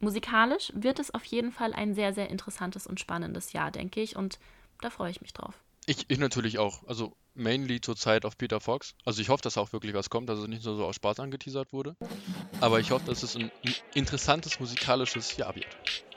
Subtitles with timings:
[0.00, 4.16] musikalisch wird es auf jeden Fall ein sehr, sehr interessantes und spannendes Jahr, denke ich.
[4.16, 4.38] Und
[4.80, 5.54] da freue ich mich drauf.
[5.86, 6.86] Ich, ich natürlich auch.
[6.86, 8.94] Also mainly zurzeit auf Peter Fox.
[9.04, 11.20] Also ich hoffe, dass auch wirklich was kommt, dass es nicht nur so aus Spaß
[11.20, 11.96] angeteasert wurde.
[12.60, 15.66] Aber ich hoffe, dass es ein, ein interessantes musikalisches Jahr wird.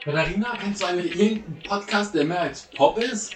[0.02, 3.34] Katharina, kennst du eigentlich irgendeinen Podcast, der mehr als Pop ist?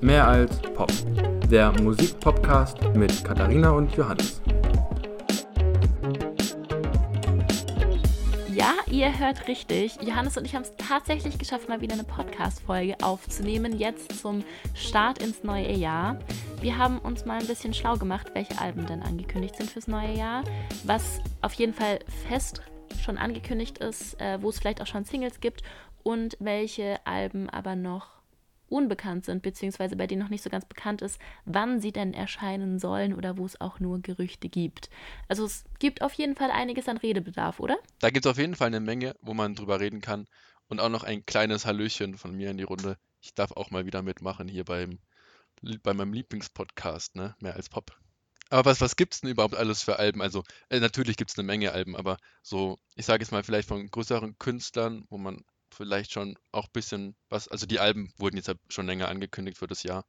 [0.00, 0.90] Mehr als Pop.
[1.50, 4.40] Der Musikpodcast mit Katharina und Johannes.
[8.90, 9.96] Ihr hört richtig.
[10.02, 15.22] Johannes und ich haben es tatsächlich geschafft, mal wieder eine Podcast-Folge aufzunehmen, jetzt zum Start
[15.22, 16.18] ins neue Jahr.
[16.60, 20.16] Wir haben uns mal ein bisschen schlau gemacht, welche Alben denn angekündigt sind fürs neue
[20.16, 20.42] Jahr.
[20.84, 22.62] Was auf jeden Fall fest
[23.02, 25.62] schon angekündigt ist, äh, wo es vielleicht auch schon Singles gibt
[26.02, 28.19] und welche Alben aber noch
[28.70, 32.78] unbekannt sind, beziehungsweise bei denen noch nicht so ganz bekannt ist, wann sie denn erscheinen
[32.78, 34.90] sollen oder wo es auch nur Gerüchte gibt.
[35.28, 37.76] Also es gibt auf jeden Fall einiges an Redebedarf, oder?
[37.98, 40.26] Da gibt es auf jeden Fall eine Menge, wo man drüber reden kann.
[40.68, 42.96] Und auch noch ein kleines Hallöchen von mir in die Runde.
[43.20, 45.00] Ich darf auch mal wieder mitmachen hier beim,
[45.82, 47.34] bei meinem Lieblingspodcast, ne?
[47.40, 47.90] Mehr als Pop.
[48.50, 50.22] Aber was, was gibt es denn überhaupt alles für Alben?
[50.22, 53.68] Also, äh, natürlich gibt es eine Menge Alben, aber so, ich sage jetzt mal vielleicht
[53.68, 58.36] von größeren Künstlern, wo man vielleicht schon auch ein bisschen was, also die Alben wurden
[58.36, 60.04] jetzt schon länger angekündigt für das Jahr.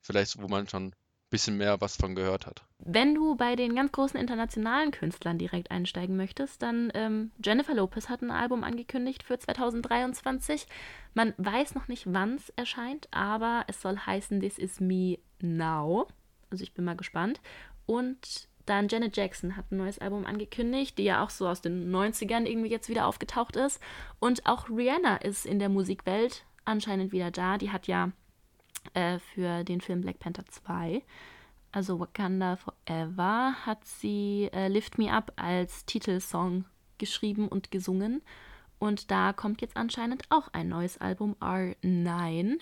[0.00, 0.94] Vielleicht, wo man schon ein
[1.30, 2.64] bisschen mehr was von gehört hat.
[2.78, 8.08] Wenn du bei den ganz großen internationalen Künstlern direkt einsteigen möchtest, dann ähm, Jennifer Lopez
[8.08, 10.66] hat ein Album angekündigt für 2023.
[11.14, 16.06] Man weiß noch nicht, wann es erscheint, aber es soll heißen This Is Me Now.
[16.50, 17.40] Also ich bin mal gespannt.
[17.86, 21.92] Und dann Janet Jackson hat ein neues Album angekündigt, die ja auch so aus den
[21.94, 23.80] 90ern irgendwie jetzt wieder aufgetaucht ist.
[24.18, 27.58] Und auch Rihanna ist in der Musikwelt anscheinend wieder da.
[27.58, 28.12] Die hat ja
[28.94, 31.02] äh, für den Film Black Panther 2,
[31.72, 36.64] also Wakanda Forever, hat sie äh, Lift Me Up als Titelsong
[36.98, 38.22] geschrieben und gesungen.
[38.78, 42.58] Und da kommt jetzt anscheinend auch ein neues Album, R9,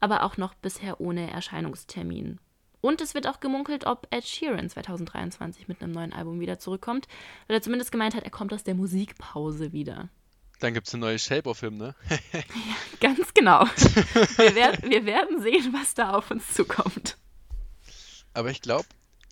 [0.00, 2.40] aber auch noch bisher ohne Erscheinungstermin.
[2.80, 7.08] Und es wird auch gemunkelt, ob Ed Sheeran 2023 mit einem neuen Album wieder zurückkommt,
[7.46, 10.08] weil er zumindest gemeint hat, er kommt aus der Musikpause wieder.
[10.60, 11.94] Dann gibt es eine neue Shape of Him, ne?
[12.32, 12.40] ja,
[13.00, 13.64] ganz genau.
[14.36, 17.16] Wir, werd, wir werden sehen, was da auf uns zukommt.
[18.34, 18.86] Aber ich glaube,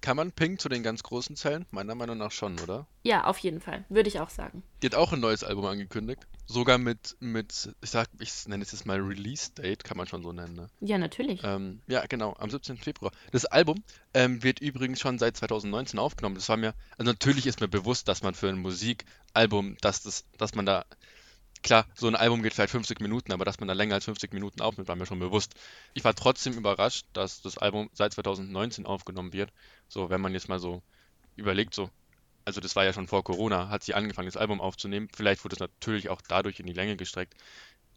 [0.09, 1.67] kann man Pink zu den ganz großen zählen?
[1.71, 2.87] Meiner Meinung nach schon, oder?
[3.03, 3.85] Ja, auf jeden Fall.
[3.91, 4.63] Würde ich auch sagen.
[4.81, 6.27] Die hat auch ein neues Album angekündigt.
[6.47, 10.33] Sogar mit, mit ich sag, ich nenne es jetzt mal Release-Date, kann man schon so
[10.33, 10.71] nennen, ne?
[10.81, 11.43] Ja, natürlich.
[11.45, 12.79] Ähm, ja, genau, am 17.
[12.79, 13.13] Februar.
[13.33, 16.37] Das Album ähm, wird übrigens schon seit 2019 aufgenommen.
[16.37, 20.25] Das war mir, also natürlich ist mir bewusst, dass man für ein Musikalbum, dass das,
[20.39, 20.87] dass man da
[21.63, 24.33] klar, so ein Album geht vielleicht 50 Minuten, aber dass man da länger als 50
[24.33, 25.55] Minuten aufnimmt, war mir schon bewusst.
[25.95, 29.53] Ich war trotzdem überrascht, dass das Album seit 2019 aufgenommen wird.
[29.89, 30.83] So, wenn man jetzt mal so
[31.37, 31.91] überlegt, so,
[32.45, 35.09] also das war ja schon vor Corona, hat sie angefangen, das Album aufzunehmen.
[35.15, 37.35] Vielleicht wurde es natürlich auch dadurch in die Länge gestreckt.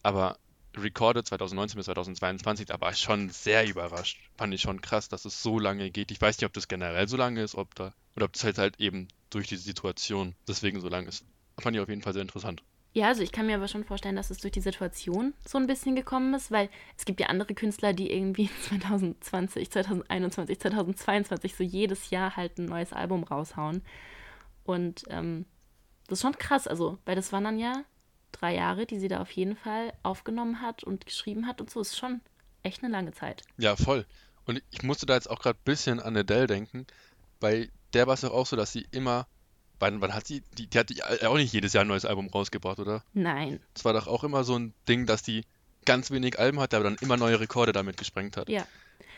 [0.04, 0.38] Aber
[0.78, 4.20] Recorded 2019 bis 2022, da war ich schon sehr überrascht.
[4.38, 6.12] Fand ich schon krass, dass es so lange geht.
[6.12, 8.58] Ich weiß nicht, ob das generell so lange ist, ob da, oder ob das halt,
[8.58, 11.26] halt eben durch die Situation deswegen so lang ist.
[11.60, 12.64] Fand ich auf jeden Fall sehr interessant.
[12.94, 15.68] Ja, also ich kann mir aber schon vorstellen, dass es durch die Situation so ein
[15.68, 21.64] bisschen gekommen ist, weil es gibt ja andere Künstler, die irgendwie 2020, 2021, 2022 so
[21.64, 23.82] jedes Jahr halt ein neues Album raushauen.
[24.64, 25.46] Und ähm,
[26.08, 27.86] das ist schon krass, also, weil das waren dann ja
[28.34, 31.80] drei Jahre, die sie da auf jeden Fall aufgenommen hat und geschrieben hat und so.
[31.80, 32.22] Ist schon
[32.64, 33.44] echt eine lange Zeit.
[33.58, 34.06] Ja, voll.
[34.46, 36.88] Und ich musste da jetzt auch gerade ein bisschen an Adele denken.
[37.40, 39.28] Bei der war es doch auch so, dass sie immer
[39.82, 42.30] Wann, wann hat sie, die, die hat die auch nicht jedes Jahr ein neues Album
[42.30, 43.04] rausgebracht, oder?
[43.14, 43.60] Nein.
[43.76, 45.44] Es war doch auch immer so ein Ding, dass die
[45.86, 48.48] ganz wenig Alben hatte, aber dann immer neue Rekorde damit gesprengt hat.
[48.48, 48.66] Ja.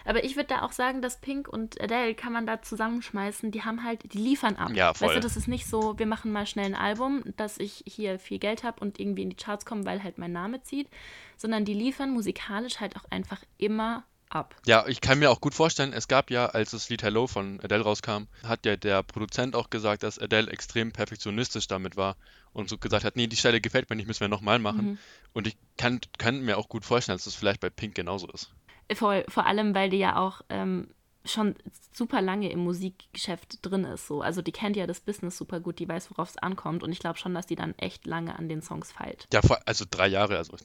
[0.06, 3.64] Aber ich würde da auch sagen, dass Pink und Adele kann man da zusammenschmeißen, die
[3.64, 4.72] haben halt, die liefern ab.
[4.74, 5.10] Ja, voll.
[5.10, 8.20] Weißt du, das ist nicht so, wir machen mal schnell ein Album, dass ich hier
[8.20, 10.90] viel Geld habe und irgendwie in die Charts komme, weil halt mein Name zieht,
[11.38, 14.04] sondern die liefern musikalisch halt auch einfach immer
[14.36, 14.56] ab.
[14.66, 17.60] Ja, ich kann mir auch gut vorstellen, es gab ja, als das Lied Hello von
[17.62, 22.16] Adele rauskam, hat ja der Produzent auch gesagt, dass Adele extrem perfektionistisch damit war
[22.52, 24.86] und so gesagt hat, nee, die Stelle gefällt mir nicht, müssen wir nochmal machen.
[24.86, 24.98] Mhm.
[25.34, 28.52] Und ich kann, kann mir auch gut vorstellen, dass das vielleicht bei Pink genauso ist.
[28.94, 30.90] Vor, vor allem, weil die ja auch ähm,
[31.26, 31.56] schon
[31.94, 34.08] super lange im Musikgeschäft drin ist.
[34.08, 34.22] So.
[34.22, 36.84] Also die kennt ja das Business super gut, die weiß, worauf es ankommt.
[36.84, 39.28] Und ich glaube schon, dass die dann echt lange an den Songs feilt.
[39.34, 40.38] Ja, also drei Jahre.
[40.38, 40.56] Also.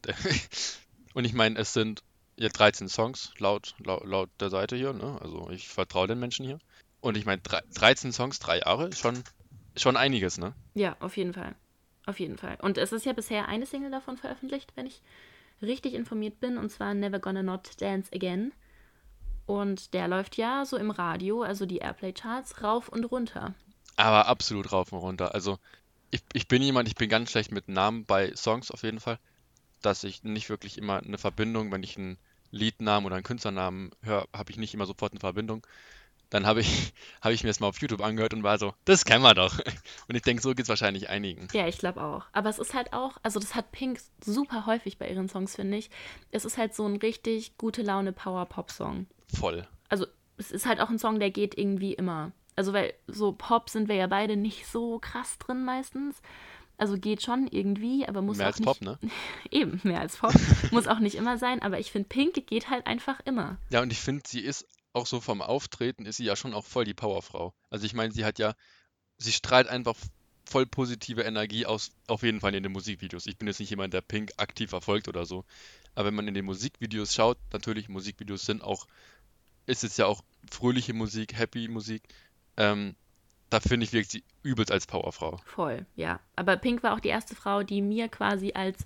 [1.15, 2.03] und ich meine, es sind
[2.39, 4.93] ja 13 Songs laut, laut, laut der Seite hier.
[4.93, 5.19] Ne?
[5.21, 6.59] Also ich vertraue den Menschen hier.
[7.01, 9.23] Und ich meine, 13 Songs, drei Jahre, schon,
[9.77, 10.55] schon einiges, ne?
[10.75, 11.55] Ja, auf jeden Fall.
[12.07, 12.57] Auf jeden Fall.
[12.61, 15.03] Und es ist ja bisher eine Single davon veröffentlicht, wenn ich
[15.63, 18.53] richtig informiert bin, und zwar Never Gonna Not Dance Again.
[19.47, 23.55] Und der läuft ja so im Radio, also die Airplay-Charts, rauf und runter.
[23.97, 25.35] Aber absolut rauf und runter.
[25.35, 25.59] Also
[26.11, 29.19] ich, ich bin jemand, ich bin ganz schlecht mit Namen bei Songs auf jeden Fall,
[29.83, 32.19] dass ich nicht wirklich immer eine Verbindung, wenn ich einen
[32.51, 35.67] Liednamen oder einen Künstlernamen höre, habe ich nicht immer sofort eine Verbindung.
[36.31, 36.93] Dann habe ich,
[37.23, 39.59] habe ich mir das mal auf YouTube angehört und war so, das kennen wir doch.
[40.09, 41.49] Und ich denke, so geht es wahrscheinlich einigen.
[41.53, 42.27] Ja, ich glaube auch.
[42.33, 45.79] Aber es ist halt auch, also das hat Pink super häufig bei ihren Songs, finde
[45.79, 45.91] ich.
[46.31, 49.07] Es ist halt so ein richtig gute Laune Power-Pop-Song.
[49.35, 49.67] Voll.
[49.89, 50.07] Also
[50.37, 52.33] es ist halt auch ein Song, der geht irgendwie immer.
[52.57, 56.21] Also weil so Pop sind wir ja beide nicht so krass drin meistens.
[56.79, 58.67] Also geht schon irgendwie, aber muss Mehr auch als nicht.
[58.67, 58.99] Pop, ne?
[59.51, 60.33] Eben, mehr als Pop.
[60.71, 63.59] muss auch nicht immer sein, aber ich finde Pink geht halt einfach immer.
[63.71, 66.65] Ja, und ich finde, sie ist auch so vom Auftreten, ist sie ja schon auch
[66.65, 67.53] voll die Powerfrau.
[67.69, 68.55] Also ich meine, sie hat ja,
[69.19, 69.97] sie strahlt einfach
[70.45, 73.27] voll positive Energie aus, auf jeden Fall in den Musikvideos.
[73.27, 75.45] Ich bin jetzt nicht jemand, der Pink aktiv verfolgt oder so.
[75.95, 78.87] Aber wenn man in den Musikvideos schaut, natürlich, Musikvideos sind auch,
[79.67, 82.03] ist es ja auch fröhliche Musik, happy Musik.
[82.57, 82.95] Ähm,
[83.51, 85.39] da finde ich, wirkt sie übelst als Powerfrau.
[85.45, 86.21] Voll, ja.
[86.37, 88.85] Aber Pink war auch die erste Frau, die mir quasi als,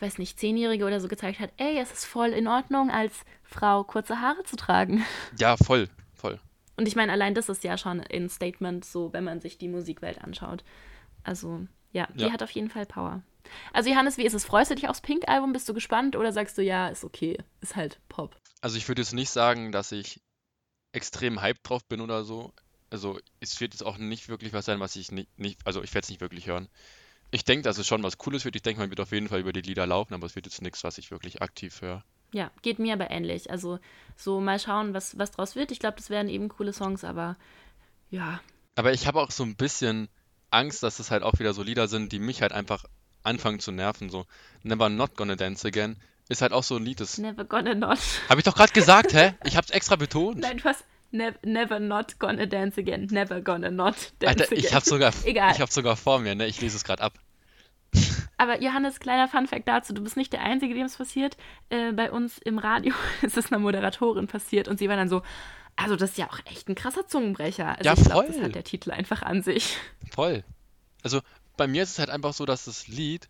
[0.00, 3.84] weiß nicht, Zehnjährige oder so gezeigt hat, ey, es ist voll in Ordnung, als Frau
[3.84, 5.04] kurze Haare zu tragen.
[5.38, 6.38] Ja, voll, voll.
[6.76, 9.68] Und ich meine, allein das ist ja schon ein Statement, so wenn man sich die
[9.68, 10.64] Musikwelt anschaut.
[11.22, 12.32] Also, ja, die Ja.
[12.32, 13.22] hat auf jeden Fall Power.
[13.72, 14.44] Also, Johannes, wie ist es?
[14.44, 15.52] Freust du dich aufs Pink-Album?
[15.52, 18.36] Bist du gespannt oder sagst du, ja, ist okay, ist halt Pop?
[18.60, 20.20] Also ich würde jetzt nicht sagen, dass ich
[20.92, 22.52] extrem hyped drauf bin oder so.
[22.94, 25.92] Also es wird jetzt auch nicht wirklich was sein, was ich nicht, nicht also ich
[25.92, 26.68] werde es nicht wirklich hören.
[27.32, 28.54] Ich denke, dass es schon was Cooles wird.
[28.54, 30.62] Ich denke, man wird auf jeden Fall über die Lieder laufen, aber es wird jetzt
[30.62, 32.04] nichts, was ich wirklich aktiv höre.
[32.32, 33.50] Ja, geht mir aber ähnlich.
[33.50, 33.80] Also,
[34.16, 35.72] so mal schauen, was, was draus wird.
[35.72, 37.36] Ich glaube, das werden eben coole Songs, aber
[38.10, 38.40] ja,
[38.76, 40.08] Aber ich habe auch so ein bisschen
[40.50, 42.84] Angst, dass es halt auch wieder so Lieder sind, die mich halt einfach
[43.24, 44.08] anfangen zu nerven.
[44.08, 44.24] So
[44.62, 45.96] Never Not Gonna Dance Again
[46.28, 47.98] ist halt auch so ein Lied, das never gonna not.
[48.28, 49.34] habe ich doch gerade gesagt, hä?
[49.44, 50.38] Ich habe es extra betont.
[50.40, 53.06] Nein, du hast ne never not gonna dance again.
[53.10, 54.58] Never gonna not dance Alter, again.
[54.58, 55.52] ich habe sogar, Egal.
[55.52, 56.46] ich habe sogar vor mir, ne?
[56.46, 57.14] Ich lese es gerade ab.
[58.36, 61.36] Aber Johannes, kleiner Funfact dazu, du bist nicht der Einzige, dem es passiert.
[61.70, 65.22] Äh, bei uns im Radio ist es einer Moderatorin passiert und sie war dann so,
[65.76, 67.68] also das ist ja auch echt ein krasser Zungenbrecher.
[67.78, 68.44] Also Ja, ich glaube, das voll.
[68.44, 69.76] hat der Titel einfach an sich.
[70.12, 70.44] Voll.
[71.02, 71.20] Also
[71.56, 73.28] bei mir ist es halt einfach so, dass das Lied,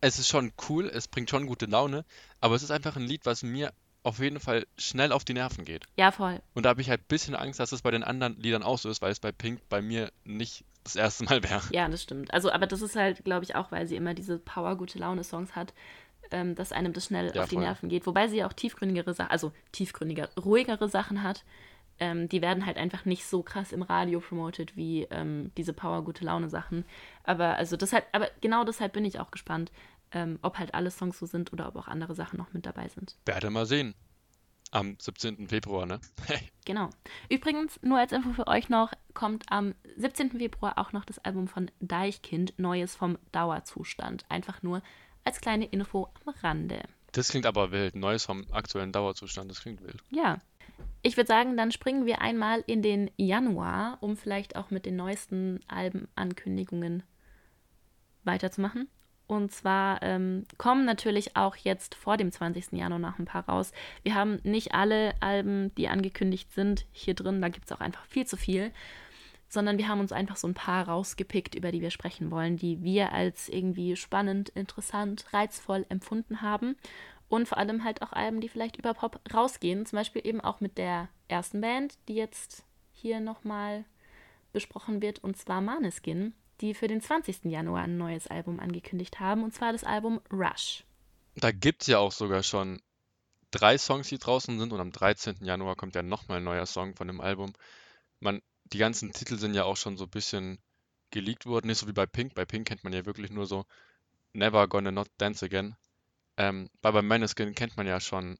[0.00, 2.04] es ist schon cool, es bringt schon gute Laune,
[2.40, 3.72] aber es ist einfach ein Lied, was mir
[4.04, 5.86] auf jeden Fall schnell auf die Nerven geht.
[5.96, 6.40] Ja, voll.
[6.54, 8.78] Und da habe ich halt ein bisschen Angst, dass es bei den anderen Liedern auch
[8.78, 11.62] so ist, weil es bei Pink bei mir nicht das erste Mal wäre.
[11.72, 12.32] Ja, das stimmt.
[12.32, 15.72] Also, aber das ist halt, glaube ich, auch, weil sie immer diese Power-Gute-Laune-Songs hat,
[16.30, 17.64] ähm, dass einem das schnell Ja, auf die voll.
[17.64, 18.06] Nerven geht.
[18.06, 21.44] Wobei sie auch tiefgründigere Sachen, also tiefgründiger, ruhigere Sachen hat.
[22.00, 26.84] Ähm, die werden halt einfach nicht so krass im Radio promoted wie ähm, diese Power-Gute-Laune-Sachen.
[27.22, 29.70] Aber also deshalb, aber genau deshalb bin ich auch gespannt,
[30.14, 32.88] ähm, ob halt alle Songs so sind oder ob auch andere Sachen noch mit dabei
[32.88, 33.16] sind.
[33.26, 33.94] Werde mal sehen.
[34.70, 35.48] Am 17.
[35.48, 36.00] Februar, ne?
[36.64, 36.88] Genau.
[37.28, 40.30] Übrigens, nur als Info für euch noch, kommt am 17.
[40.30, 44.24] Februar auch noch das Album von Deichkind, Neues vom Dauerzustand.
[44.30, 44.82] Einfach nur
[45.24, 46.80] als kleine Info am Rande.
[47.12, 47.94] Das klingt aber wild.
[47.94, 50.02] Neues vom aktuellen Dauerzustand, das klingt wild.
[50.10, 50.38] Ja.
[51.02, 54.96] Ich würde sagen, dann springen wir einmal in den Januar, um vielleicht auch mit den
[54.96, 57.02] neuesten Albenankündigungen
[58.24, 58.88] weiterzumachen.
[59.26, 62.72] Und zwar ähm, kommen natürlich auch jetzt vor dem 20.
[62.72, 63.72] Januar noch ein paar raus.
[64.02, 67.40] Wir haben nicht alle Alben, die angekündigt sind, hier drin.
[67.40, 68.70] Da gibt es auch einfach viel zu viel.
[69.48, 72.82] Sondern wir haben uns einfach so ein paar rausgepickt, über die wir sprechen wollen, die
[72.82, 76.76] wir als irgendwie spannend, interessant, reizvoll empfunden haben.
[77.28, 79.86] Und vor allem halt auch Alben, die vielleicht über Pop rausgehen.
[79.86, 83.84] Zum Beispiel eben auch mit der ersten Band, die jetzt hier nochmal
[84.52, 87.44] besprochen wird, und zwar Maneskin, die für den 20.
[87.44, 90.84] Januar ein neues Album angekündigt haben, und zwar das Album Rush.
[91.36, 92.80] Da gibt es ja auch sogar schon
[93.50, 95.44] drei Songs, die draußen sind und am 13.
[95.44, 97.52] Januar kommt ja nochmal ein neuer Song von dem Album.
[98.20, 100.58] Man, die ganzen Titel sind ja auch schon so ein bisschen
[101.10, 102.34] geleakt worden, nicht so wie bei Pink.
[102.34, 103.64] Bei Pink kennt man ja wirklich nur so
[104.32, 105.76] Never Gonna Not Dance Again.
[106.36, 108.38] Ähm, bei bei Maneskin kennt man ja schon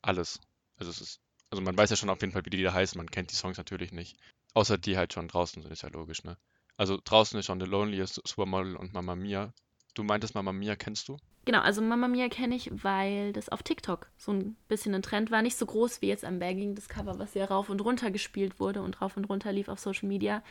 [0.00, 0.40] alles.
[0.76, 1.20] Also ist,
[1.50, 3.36] also man weiß ja schon auf jeden Fall, wie die Lieder heißen, man kennt die
[3.36, 4.18] Songs natürlich nicht.
[4.54, 6.38] Außer die halt schon draußen sind, ist ja logisch, ne?
[6.76, 9.52] Also draußen ist schon The Loneliest, Supermodel und Mamma Mia.
[9.94, 11.16] Du meintest Mamma Mia, kennst du?
[11.46, 15.30] Genau, also Mamma Mia kenne ich, weil das auf TikTok so ein bisschen ein Trend
[15.30, 15.42] war.
[15.42, 18.58] Nicht so groß wie jetzt am Bagging, das Cover, was ja rauf und runter gespielt
[18.58, 20.42] wurde und rauf und runter lief auf Social Media.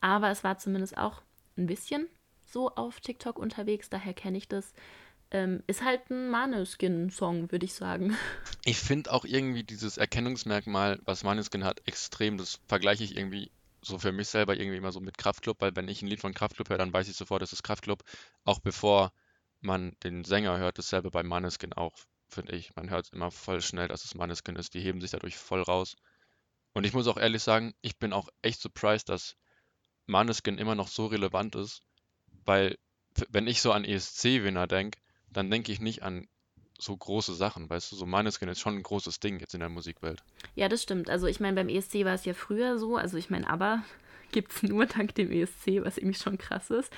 [0.00, 1.22] Aber es war zumindest auch
[1.56, 2.08] ein bisschen
[2.44, 4.74] so auf TikTok unterwegs, daher kenne ich das.
[5.30, 8.16] Ähm, ist halt ein Maneskin-Song, würde ich sagen.
[8.64, 12.36] Ich finde auch irgendwie dieses Erkennungsmerkmal, was Maneskin hat, extrem.
[12.36, 13.50] Das vergleiche ich irgendwie
[13.82, 16.34] so für mich selber irgendwie immer so mit Kraftklub, weil wenn ich ein Lied von
[16.34, 18.02] Kraftklub höre, dann weiß ich sofort, das ist Kraftklub.
[18.44, 19.12] Auch bevor
[19.60, 21.94] man den Sänger hört, dasselbe bei Maneskin auch,
[22.28, 22.74] finde ich.
[22.76, 24.74] Man hört immer voll schnell, dass es Maneskin ist.
[24.74, 25.96] Die heben sich dadurch voll raus.
[26.74, 29.36] Und ich muss auch ehrlich sagen, ich bin auch echt surprised, dass
[30.06, 31.82] Maneskin immer noch so relevant ist.
[32.44, 32.78] weil
[33.30, 36.28] wenn ich so an ESC-Winner denke, dann denke ich nicht an
[36.82, 39.68] so große Sachen, weißt du, so Måneskin ist schon ein großes Ding jetzt in der
[39.68, 40.22] Musikwelt.
[40.54, 41.08] Ja, das stimmt.
[41.08, 42.96] Also ich meine, beim ESC war es ja früher so.
[42.96, 43.82] Also ich meine, aber
[44.32, 46.92] gibt es nur dank dem ESC, was irgendwie schon krass ist.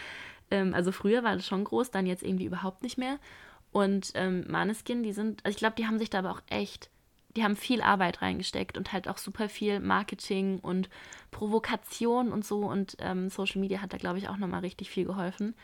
[0.50, 3.18] Ähm, also früher war das schon groß, dann jetzt irgendwie überhaupt nicht mehr.
[3.72, 6.90] Und ähm, Maneskin, die sind, also ich glaube, die haben sich da aber auch echt,
[7.36, 10.88] die haben viel Arbeit reingesteckt und halt auch super viel Marketing und
[11.32, 12.60] Provokation und so.
[12.60, 15.56] Und ähm, Social Media hat da, glaube ich, auch nochmal richtig viel geholfen.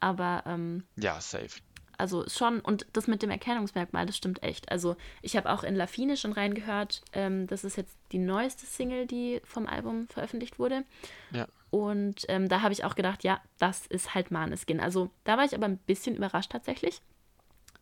[0.00, 1.60] Aber ähm, Ja, safe.
[1.98, 4.70] Also schon, und das mit dem Erkennungsmerkmal, das stimmt echt.
[4.70, 7.02] Also ich habe auch in Lafine schon reingehört.
[7.12, 10.84] Ähm, das ist jetzt die neueste Single, die vom Album veröffentlicht wurde.
[11.32, 11.46] Ja.
[11.70, 14.80] Und ähm, da habe ich auch gedacht, ja, das ist halt Maneskin.
[14.80, 17.00] Also da war ich aber ein bisschen überrascht tatsächlich.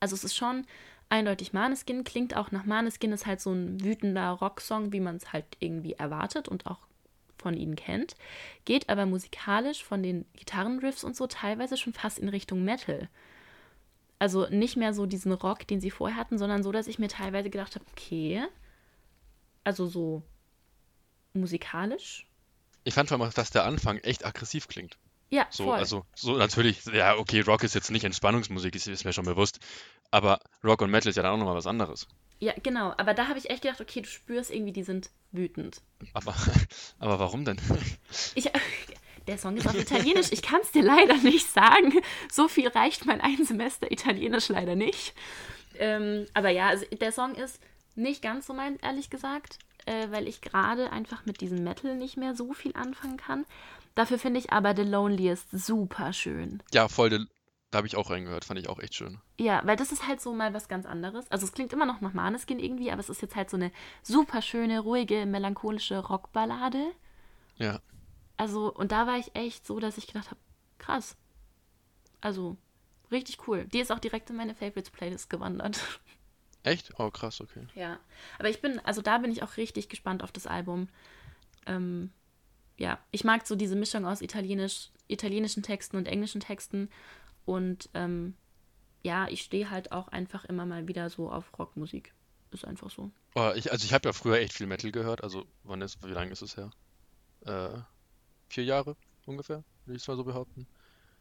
[0.01, 0.67] Also es ist schon
[1.09, 5.33] eindeutig Maneskin, klingt auch nach Maneskin, ist halt so ein wütender Rocksong, wie man es
[5.33, 6.79] halt irgendwie erwartet und auch
[7.39, 8.17] von ihnen kennt.
[8.65, 13.09] Geht aber musikalisch von den Gitarrenriffs und so teilweise schon fast in Richtung Metal.
[14.25, 17.09] Also nicht mehr so diesen Rock, den sie vorher hatten, sondern so, dass ich mir
[17.09, 18.43] teilweise gedacht habe, okay,
[19.65, 20.23] also so
[21.35, 22.27] musikalisch.
[22.85, 24.97] Ich fand vor allem, dass der Anfang echt aggressiv klingt.
[25.29, 25.79] Ja, So, voll.
[25.79, 29.59] also, so natürlich, ja, okay, Rock ist jetzt nicht Entspannungsmusik, ist, ist mir schon bewusst.
[30.11, 32.09] Aber Rock und Metal ist ja dann auch nochmal was anderes.
[32.39, 32.95] Ja, genau.
[32.97, 35.83] Aber da habe ich echt gedacht, okay, du spürst irgendwie, die sind wütend.
[36.15, 36.35] Aber,
[36.99, 37.59] aber warum denn?
[38.35, 38.51] Ich,
[39.27, 40.33] der Song ist auf Italienisch.
[40.33, 41.93] Ich kann es dir leider nicht sagen.
[42.31, 45.15] So viel reicht mein ein Semester Italienisch leider nicht.
[45.79, 47.61] Ähm, aber ja, also der Song ist
[47.95, 52.17] nicht ganz so mein, ehrlich gesagt, äh, weil ich gerade einfach mit diesem Metal nicht
[52.17, 53.45] mehr so viel anfangen kann.
[53.95, 56.63] Dafür finde ich aber The Loneliest super schön.
[56.73, 57.29] Ja, voll, den-
[57.71, 59.19] da habe ich auch reingehört, fand ich auch echt schön.
[59.39, 61.29] Ja, weil das ist halt so mal was ganz anderes.
[61.31, 63.73] Also es klingt immer noch nach Maneskin irgendwie, aber es ist jetzt halt so eine
[64.03, 66.93] super schöne, ruhige, melancholische Rockballade.
[67.57, 67.81] Ja,
[68.37, 70.41] Also, und da war ich echt so, dass ich gedacht habe,
[70.79, 71.17] krass.
[72.21, 72.57] Also,
[73.11, 73.65] richtig cool.
[73.67, 75.81] Die ist auch direkt in meine Favorites-Playlist gewandert.
[76.63, 76.93] echt?
[76.99, 77.67] Oh, krass, okay.
[77.75, 77.99] Ja.
[78.39, 80.89] Aber ich bin, also da bin ich auch richtig gespannt auf das Album.
[81.67, 82.11] Ähm,
[82.77, 86.91] ja, ich mag so diese Mischung aus Italienisch, italienischen Texten und englischen Texten.
[87.45, 88.35] Und ähm,
[89.03, 92.13] ja, ich stehe halt auch einfach immer mal wieder so auf Rockmusik.
[92.51, 93.11] Ist einfach so.
[93.35, 96.13] Oh, ich, also ich habe ja früher echt viel Metal gehört, also wann ist, wie
[96.13, 96.71] lange ist es her?
[97.45, 97.81] Äh,
[98.49, 98.97] vier Jahre
[99.27, 100.67] ungefähr, würde ich es mal so behaupten.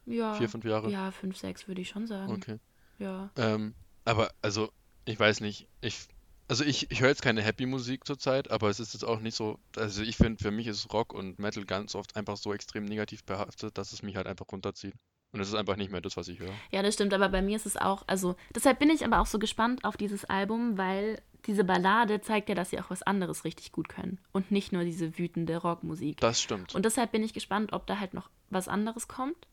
[0.06, 0.34] Ja.
[0.34, 0.90] Vier, fünf Jahre.
[0.90, 2.32] Ja, fünf, sechs würde ich schon sagen.
[2.32, 2.58] Okay.
[2.98, 3.30] Ja.
[3.36, 4.70] Ähm, aber also,
[5.04, 6.08] ich weiß nicht, ich,
[6.48, 9.58] also ich, ich höre jetzt keine Happy-Musik zurzeit, aber es ist jetzt auch nicht so,
[9.76, 13.24] also ich finde, für mich ist Rock und Metal ganz oft einfach so extrem negativ
[13.24, 14.94] behaftet, dass es mich halt einfach runterzieht.
[15.32, 16.52] Und es ist einfach nicht mehr das, was ich höre.
[16.70, 19.26] Ja, das stimmt, aber bei mir ist es auch, also deshalb bin ich aber auch
[19.26, 23.44] so gespannt auf dieses Album, weil diese Ballade zeigt ja, dass sie auch was anderes
[23.44, 26.20] richtig gut können und nicht nur diese wütende Rockmusik.
[26.20, 26.74] Das stimmt.
[26.74, 29.46] Und deshalb bin ich gespannt, ob da halt noch was anderes kommt.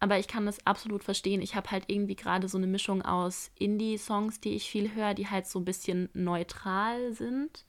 [0.00, 1.42] Aber ich kann das absolut verstehen.
[1.42, 5.28] Ich habe halt irgendwie gerade so eine Mischung aus Indie-Songs, die ich viel höre, die
[5.28, 7.64] halt so ein bisschen neutral sind.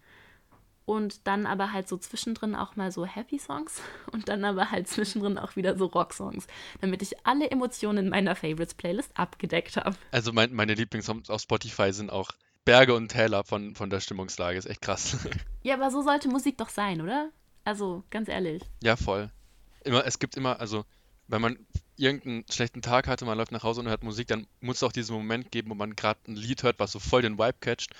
[0.86, 3.82] Und dann aber halt so zwischendrin auch mal so Happy-Songs.
[4.12, 6.46] Und dann aber halt zwischendrin auch wieder so Rock-Songs.
[6.82, 9.96] Damit ich alle Emotionen in meiner Favorites-Playlist abgedeckt habe.
[10.12, 12.32] Also mein, meine Lieblingssongs auf Spotify sind auch
[12.70, 14.58] Berge und Täler von, von der Stimmungslage.
[14.58, 15.18] Ist echt krass.
[15.62, 17.32] Ja, aber so sollte Musik doch sein, oder?
[17.66, 18.64] Also, ganz ehrlich.
[18.82, 19.30] Ja, voll.
[19.84, 20.86] Immer, es gibt immer, also,
[21.28, 21.58] wenn man
[21.98, 24.94] irgendeinen schlechten Tag hatte, man läuft nach Hause und hört Musik, dann muss es auch
[24.94, 27.92] diesen Moment geben, wo man gerade ein Lied hört, was so voll den Vibe catcht.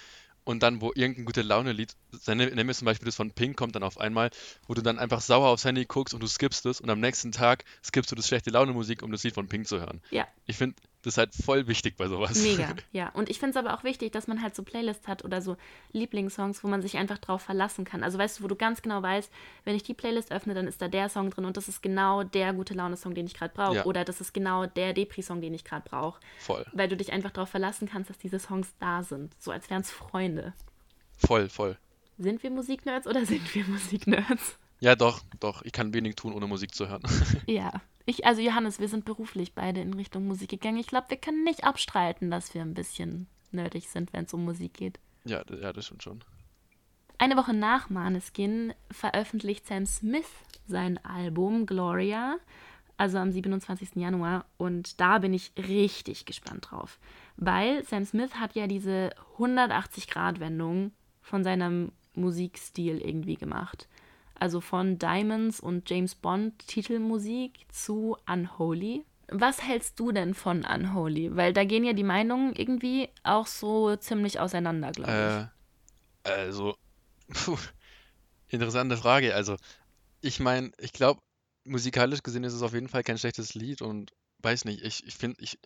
[0.46, 1.96] Und dann, wo irgendein gute Laune-Lied,
[2.28, 4.32] nehmen wir zum Beispiel das von Pink, kommt dann auf einmal,
[4.68, 7.32] wo du dann einfach sauer aufs Handy guckst und du skippst es und am nächsten
[7.32, 10.02] Tag skippst du das schlechte Laune-Musik, um das Lied von Pink zu hören.
[10.12, 12.42] Ja, Ich finde, das ist halt voll wichtig bei sowas.
[12.42, 13.10] Mega, ja.
[13.10, 15.56] Und ich finde es aber auch wichtig, dass man halt so Playlists hat oder so
[15.94, 18.04] Lieblingssongs, wo man sich einfach drauf verlassen kann.
[18.04, 19.32] Also weißt du, wo du ganz genau weißt,
[19.64, 22.24] wenn ich die Playlist öffne, dann ist da der Song drin und das ist genau
[22.24, 23.76] der gute Laune-Song, den ich gerade brauche.
[23.78, 23.86] Ja.
[23.86, 26.20] Oder das ist genau der Depri-Song, den ich gerade brauche.
[26.40, 29.34] Voll, Weil du dich einfach darauf verlassen kannst, dass diese Songs da sind.
[29.40, 30.54] So als wären es Freunde.
[31.18, 31.78] voll, voll.
[32.18, 34.58] Sind wir Musiknerds oder sind wir Musiknerds?
[34.82, 35.62] Ja, doch, doch.
[35.64, 37.04] Ich kann wenig tun, ohne Musik zu hören.
[37.48, 37.72] Ja.
[38.10, 40.80] Ich, also Johannes, wir sind beruflich beide in Richtung Musik gegangen.
[40.80, 44.44] Ich glaube, wir können nicht abstreiten, dass wir ein bisschen nerdig sind, wenn es um
[44.44, 45.00] Musik geht.
[45.26, 46.24] Ja, ja, das stimmt schon.
[47.20, 50.26] Eine Woche nach Maneskin veröffentlicht Sam Smith
[50.66, 52.38] sein Album Gloria,
[52.98, 53.98] also am 27.
[53.98, 54.46] Januar.
[54.58, 56.98] Und da bin ich richtig gespannt drauf.
[57.38, 63.88] Weil Sam Smith hat ja diese 180-Grad-Wendung von seinem Musikstil irgendwie gemacht.
[64.40, 69.06] Also von Diamonds und James Bond Titelmusik zu Unholy.
[69.32, 71.36] Was hältst du denn von Unholy?
[71.36, 76.32] Weil da gehen ja die Meinungen irgendwie auch so ziemlich auseinander, glaube ich.
[76.32, 76.76] Äh, also,
[77.34, 77.58] puh,
[78.48, 79.36] interessante Frage.
[79.36, 79.58] Also,
[80.22, 81.22] ich meine, ich glaube,
[81.66, 85.16] musikalisch gesehen ist es auf jeden Fall kein schlechtes Lied und weiß nicht, ich, ich
[85.16, 85.60] finde, ich,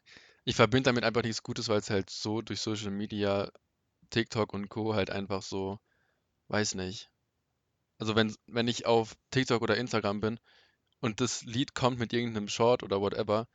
[0.46, 3.50] ich verbinde damit einfach nichts Gutes, weil es halt so durch Social Media,
[4.10, 4.94] TikTok und Co.
[4.94, 5.80] halt einfach so,
[6.50, 7.10] weiß nicht.
[8.00, 10.39] Also wenn, wenn ich auf TikTok oder Instagram bin
[11.00, 13.47] und das Lied kommt mit irgendeinem Short oder whatever,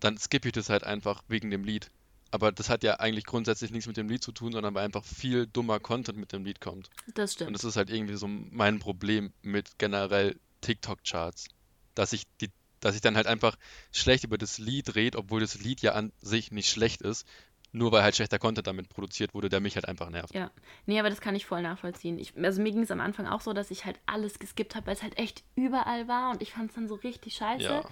[0.00, 1.90] dann skippe ich das halt einfach wegen dem Lied.
[2.30, 5.04] Aber das hat ja eigentlich grundsätzlich nichts mit dem Lied zu tun, sondern weil einfach
[5.04, 6.90] viel dummer Content mit dem Lied kommt.
[7.14, 7.54] Das Und stimmt.
[7.54, 11.48] das ist halt irgendwie so mein Problem mit generell TikTok-Charts.
[11.94, 13.56] Dass ich die, dass ich dann halt einfach
[13.92, 17.26] schlecht über das Lied rede, obwohl das Lied ja an sich nicht schlecht ist,
[17.72, 20.34] nur weil halt schlechter Content damit produziert wurde, der mich halt einfach nervt.
[20.34, 20.50] Ja,
[20.86, 22.18] nee, aber das kann ich voll nachvollziehen.
[22.18, 24.86] Ich, also mir ging es am Anfang auch so, dass ich halt alles geskippt habe,
[24.86, 27.64] weil es halt echt überall war und ich fand es dann so richtig scheiße.
[27.64, 27.84] Ja.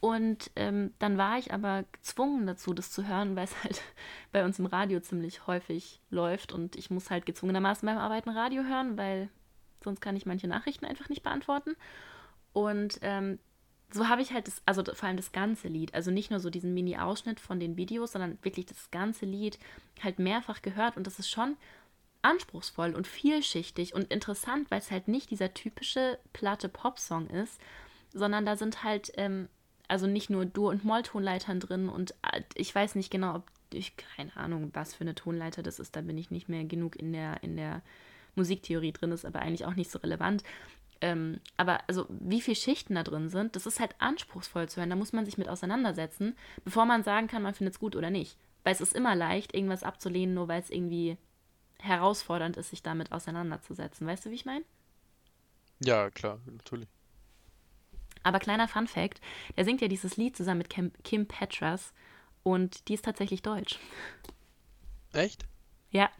[0.00, 3.82] Und ähm, dann war ich aber gezwungen dazu, das zu hören, weil es halt
[4.32, 8.62] bei uns im Radio ziemlich häufig läuft und ich muss halt gezwungenermaßen beim Arbeiten Radio
[8.62, 9.28] hören, weil
[9.82, 11.76] sonst kann ich manche Nachrichten einfach nicht beantworten.
[12.52, 13.38] Und ähm,
[13.90, 16.50] so habe ich halt das, also vor allem das ganze Lied, also nicht nur so
[16.50, 19.58] diesen Mini-Ausschnitt von den Videos, sondern wirklich das ganze Lied
[20.02, 21.56] halt mehrfach gehört und das ist schon
[22.22, 27.60] anspruchsvoll und vielschichtig und interessant, weil es halt nicht dieser typische platte Popsong ist,
[28.12, 29.48] sondern da sind halt, ähm,
[29.86, 33.96] also nicht nur Dur- und Molltonleitern drin und äh, ich weiß nicht genau, ob ich,
[33.96, 37.12] keine Ahnung, was für eine Tonleiter das ist, da bin ich nicht mehr genug in
[37.12, 37.82] der, in der
[38.34, 40.42] Musiktheorie drin, ist aber eigentlich auch nicht so relevant.
[41.00, 44.90] Ähm, aber also wie viele Schichten da drin sind, das ist halt anspruchsvoll zu hören.
[44.90, 48.10] Da muss man sich mit auseinandersetzen, bevor man sagen kann, man findet es gut oder
[48.10, 48.36] nicht.
[48.64, 51.16] Weil es ist immer leicht, irgendwas abzulehnen, nur weil es irgendwie
[51.80, 54.06] herausfordernd ist, sich damit auseinanderzusetzen.
[54.06, 54.64] Weißt du, wie ich meine?
[55.80, 56.88] Ja, klar, natürlich.
[58.24, 59.20] Aber kleiner Fun Fact,
[59.56, 61.92] der singt ja dieses Lied zusammen mit Kim, Kim Petras
[62.42, 63.78] und die ist tatsächlich deutsch.
[65.12, 65.46] Echt?
[65.90, 66.10] Ja,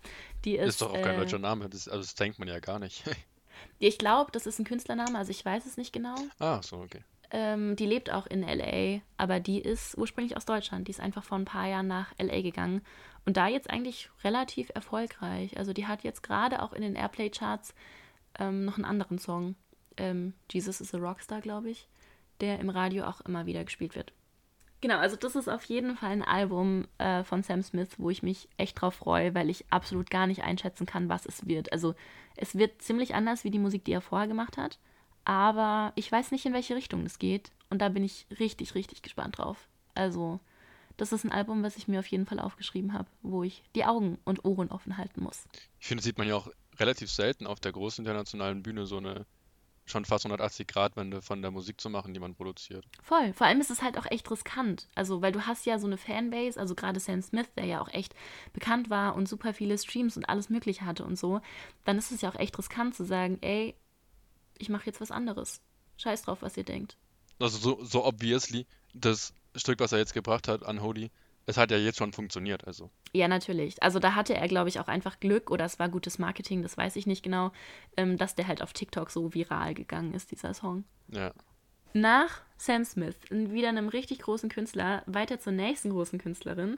[0.44, 0.68] die ist.
[0.68, 3.04] Ist doch auch kein äh, deutscher Name, das, also das denkt man ja gar nicht.
[3.78, 6.16] Ich glaube, das ist ein Künstlername, also ich weiß es nicht genau.
[6.38, 7.02] Ah, so, okay.
[7.30, 10.88] Ähm, die lebt auch in LA, aber die ist ursprünglich aus Deutschland.
[10.88, 12.82] Die ist einfach vor ein paar Jahren nach LA gegangen
[13.26, 15.58] und da jetzt eigentlich relativ erfolgreich.
[15.58, 17.74] Also die hat jetzt gerade auch in den Airplay-Charts
[18.38, 19.56] ähm, noch einen anderen Song.
[19.98, 21.88] Ähm, Jesus is a Rockstar, glaube ich,
[22.40, 24.12] der im Radio auch immer wieder gespielt wird.
[24.80, 28.22] Genau, also das ist auf jeden Fall ein Album äh, von Sam Smith, wo ich
[28.22, 31.72] mich echt drauf freue, weil ich absolut gar nicht einschätzen kann, was es wird.
[31.72, 31.94] Also
[32.36, 34.78] es wird ziemlich anders wie die Musik, die er vorher gemacht hat,
[35.24, 39.02] aber ich weiß nicht, in welche Richtung es geht und da bin ich richtig, richtig
[39.02, 39.68] gespannt drauf.
[39.94, 40.38] Also
[40.96, 43.84] das ist ein Album, was ich mir auf jeden Fall aufgeschrieben habe, wo ich die
[43.84, 45.44] Augen und Ohren offen halten muss.
[45.80, 48.98] Ich finde, das sieht man ja auch relativ selten auf der großen internationalen Bühne, so
[48.98, 49.26] eine
[49.90, 52.84] schon fast 180-Grad-Wende von der Musik zu machen, die man produziert.
[53.02, 53.32] Voll.
[53.32, 54.88] Vor allem ist es halt auch echt riskant.
[54.94, 57.88] Also, weil du hast ja so eine Fanbase, also gerade Sam Smith, der ja auch
[57.88, 58.14] echt
[58.52, 61.40] bekannt war und super viele Streams und alles Mögliche hatte und so,
[61.84, 63.74] dann ist es ja auch echt riskant zu sagen, ey,
[64.58, 65.60] ich mache jetzt was anderes.
[65.96, 66.96] Scheiß drauf, was ihr denkt.
[67.38, 71.10] Also so, so obviously, das Stück, was er jetzt gebracht hat, Unholy,
[71.48, 72.90] es hat ja jetzt schon funktioniert, also.
[73.14, 73.82] Ja, natürlich.
[73.82, 76.76] Also da hatte er, glaube ich, auch einfach Glück oder es war gutes Marketing, das
[76.76, 77.52] weiß ich nicht genau,
[77.96, 80.84] ähm, dass der halt auf TikTok so viral gegangen ist, dieser Song.
[81.10, 81.32] Ja.
[81.94, 86.76] Nach Sam Smith, wieder einem richtig großen Künstler, weiter zur nächsten großen Künstlerin,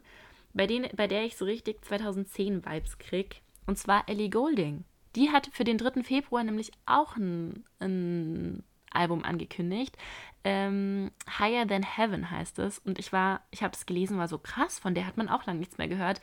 [0.54, 3.42] bei, den, bei der ich so richtig 2010 Vibes krieg.
[3.66, 4.85] Und zwar Ellie Golding.
[5.16, 6.04] Die hat für den 3.
[6.04, 9.96] Februar nämlich auch ein, ein Album angekündigt.
[10.44, 12.79] Ähm, Higher Than Heaven heißt es.
[12.79, 15.46] Und ich war, ich habe es gelesen, war so krass, von der hat man auch
[15.46, 16.20] lange nichts mehr gehört.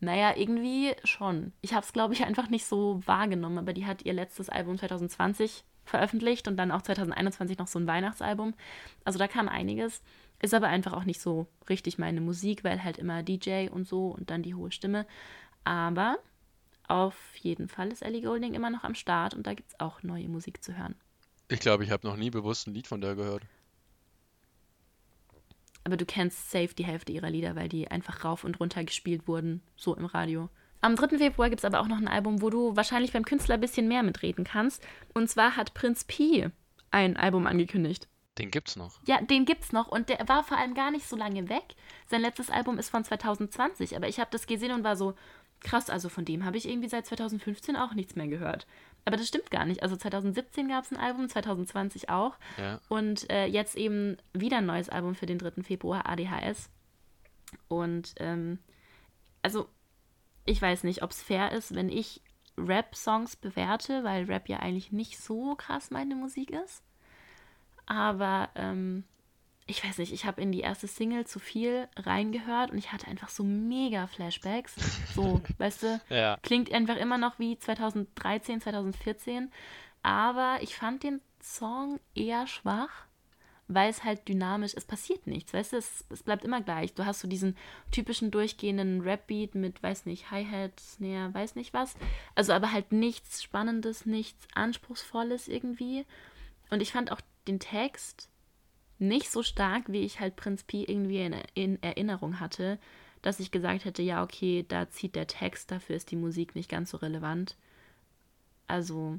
[0.00, 1.52] Naja, irgendwie schon.
[1.60, 4.78] Ich habe es, glaube ich, einfach nicht so wahrgenommen, aber die hat ihr letztes Album
[4.78, 8.54] 2020 veröffentlicht und dann auch 2021 noch so ein Weihnachtsalbum.
[9.04, 10.02] Also da kam einiges.
[10.42, 14.08] Ist aber einfach auch nicht so richtig meine Musik, weil halt immer DJ und so
[14.08, 15.06] und dann die hohe Stimme.
[15.64, 16.18] Aber
[16.88, 20.02] auf jeden Fall ist Ellie Golding immer noch am Start und da gibt es auch
[20.02, 20.94] neue Musik zu hören.
[21.50, 23.42] Ich glaube, ich habe noch nie bewusst ein Lied von der gehört.
[25.82, 29.26] Aber du kennst safe die Hälfte ihrer Lieder, weil die einfach rauf und runter gespielt
[29.26, 30.48] wurden, so im Radio.
[30.80, 31.18] Am 3.
[31.18, 33.88] Februar gibt es aber auch noch ein Album, wo du wahrscheinlich beim Künstler ein bisschen
[33.88, 34.86] mehr mitreden kannst.
[35.12, 36.48] Und zwar hat Prinz Pi
[36.92, 38.06] ein Album angekündigt.
[38.38, 39.00] Den gibt's noch.
[39.06, 41.74] Ja, den gibt's noch und der war vor allem gar nicht so lange weg.
[42.06, 45.14] Sein letztes Album ist von 2020, aber ich habe das gesehen und war so
[45.60, 48.66] krass, also von dem habe ich irgendwie seit 2015 auch nichts mehr gehört.
[49.04, 49.82] Aber das stimmt gar nicht.
[49.82, 52.80] Also 2017 gab es ein Album, 2020 auch Ja.
[52.88, 55.62] und äh, jetzt eben wieder ein neues Album für den 3.
[55.62, 56.70] Februar, ADHS.
[57.68, 58.58] Und ähm,
[59.42, 59.68] also
[60.44, 62.20] ich weiß nicht, ob es fair ist, wenn ich
[62.58, 66.82] Rap-Songs bewerte, weil Rap ja eigentlich nicht so krass meine Musik ist.
[67.86, 69.04] Aber ähm,
[69.70, 73.06] ich weiß nicht, ich habe in die erste Single zu viel reingehört und ich hatte
[73.06, 74.74] einfach so mega Flashbacks.
[75.14, 76.38] So, weißt du, Ja.
[76.42, 79.50] klingt einfach immer noch wie 2013, 2014.
[80.02, 82.90] Aber ich fand den Song eher schwach.
[83.72, 86.92] weil es halt dynamisch, es passiert nichts, weißt du, es, es bleibt immer gleich.
[86.94, 87.56] Du hast so diesen
[87.92, 91.94] typischen durchgehenden Rap-Beat mit, weiß nicht, Hi-Hat, Snare, weiß nicht was.
[92.34, 96.04] Also aber halt nichts Spannendes, nichts Anspruchsvolles irgendwie.
[96.70, 98.28] Und ich fand auch den Text
[99.00, 102.78] nicht so stark, wie ich halt Prinz Pi irgendwie in, in Erinnerung hatte,
[103.22, 106.70] dass ich gesagt hätte, ja, okay, da zieht der Text, dafür ist die Musik nicht
[106.70, 107.56] ganz so relevant.
[108.66, 109.18] Also,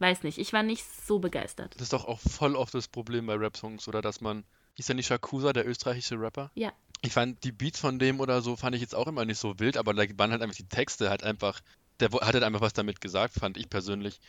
[0.00, 1.74] weiß nicht, ich war nicht so begeistert.
[1.74, 4.44] Das ist doch auch voll oft das Problem bei Rap-Songs, oder dass man,
[4.76, 6.50] ist ja nicht Shakusa, der österreichische Rapper?
[6.54, 6.72] Ja.
[7.00, 9.58] Ich fand die Beats von dem oder so, fand ich jetzt auch immer nicht so
[9.58, 11.60] wild, aber da waren halt einfach die Texte halt einfach,
[12.00, 14.20] der hat halt einfach was damit gesagt, fand ich persönlich.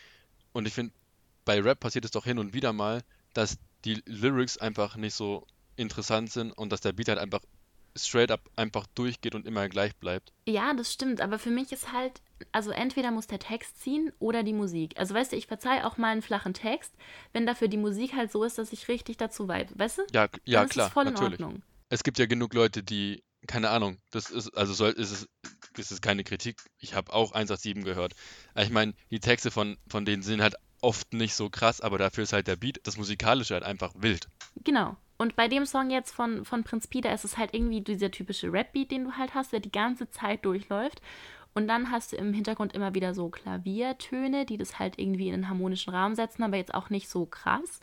[0.53, 0.93] Und ich finde,
[1.45, 5.45] bei Rap passiert es doch hin und wieder mal, dass die Lyrics einfach nicht so
[5.75, 7.41] interessant sind und dass der Beat halt einfach
[7.95, 10.31] straight up einfach durchgeht und immer gleich bleibt.
[10.47, 14.43] Ja, das stimmt, aber für mich ist halt, also entweder muss der Text ziehen oder
[14.43, 14.93] die Musik.
[14.97, 16.93] Also weißt du, ich verzeihe auch mal einen flachen Text,
[17.33, 20.01] wenn dafür die Musik halt so ist, dass ich richtig dazu vibe, weißt du?
[20.13, 21.39] Ja, ja ist klar, es voll natürlich.
[21.39, 21.63] in Ordnung.
[21.89, 25.27] Es gibt ja genug Leute, die, keine Ahnung, das ist, also soll, ist es,
[25.77, 26.61] ist es keine Kritik.
[26.77, 28.13] Ich habe auch 187 gehört.
[28.55, 32.23] Ich meine, die Texte von, von denen sind halt oft nicht so krass, aber dafür
[32.23, 34.27] ist halt der Beat, das Musikalische halt einfach wild.
[34.63, 34.95] Genau.
[35.17, 38.53] Und bei dem Song jetzt von, von Prinz da ist es halt irgendwie dieser typische
[38.53, 41.01] Rap-Beat, den du halt hast, der die ganze Zeit durchläuft.
[41.53, 45.33] Und dann hast du im Hintergrund immer wieder so Klaviertöne, die das halt irgendwie in
[45.33, 47.81] einen harmonischen Rahmen setzen, aber jetzt auch nicht so krass.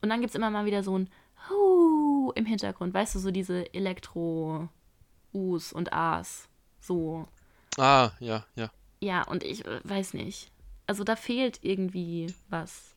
[0.00, 1.10] Und dann gibt es immer mal wieder so ein
[1.50, 6.48] Hu im Hintergrund, weißt du, so diese Elektro-Us und As.
[6.80, 7.28] So.
[7.76, 8.70] Ah, ja, ja.
[9.00, 10.50] Ja, und ich äh, weiß nicht.
[10.88, 12.94] Also da fehlt irgendwie was.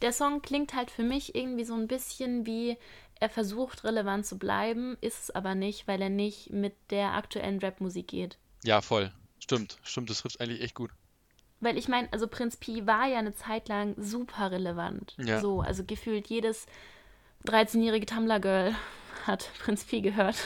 [0.00, 2.78] Der Song klingt halt für mich irgendwie so ein bisschen wie,
[3.20, 7.58] er versucht relevant zu bleiben, ist es aber nicht, weil er nicht mit der aktuellen
[7.58, 8.38] Rapmusik geht.
[8.64, 9.12] Ja, voll.
[9.38, 10.90] Stimmt, stimmt, das trifft eigentlich echt gut.
[11.60, 15.14] Weil ich meine, also Prinz Pi war ja eine Zeit lang super relevant.
[15.18, 15.40] Ja.
[15.40, 16.66] So, also gefühlt jedes
[17.44, 18.74] 13-jährige Tumblr-Girl
[19.26, 20.36] hat Prinz Pi gehört.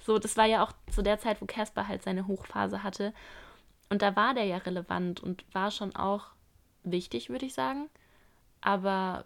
[0.00, 3.14] So, das war ja auch zu der Zeit, wo Casper halt seine Hochphase hatte.
[3.88, 6.26] Und da war der ja relevant und war schon auch
[6.84, 7.88] wichtig, würde ich sagen.
[8.60, 9.24] Aber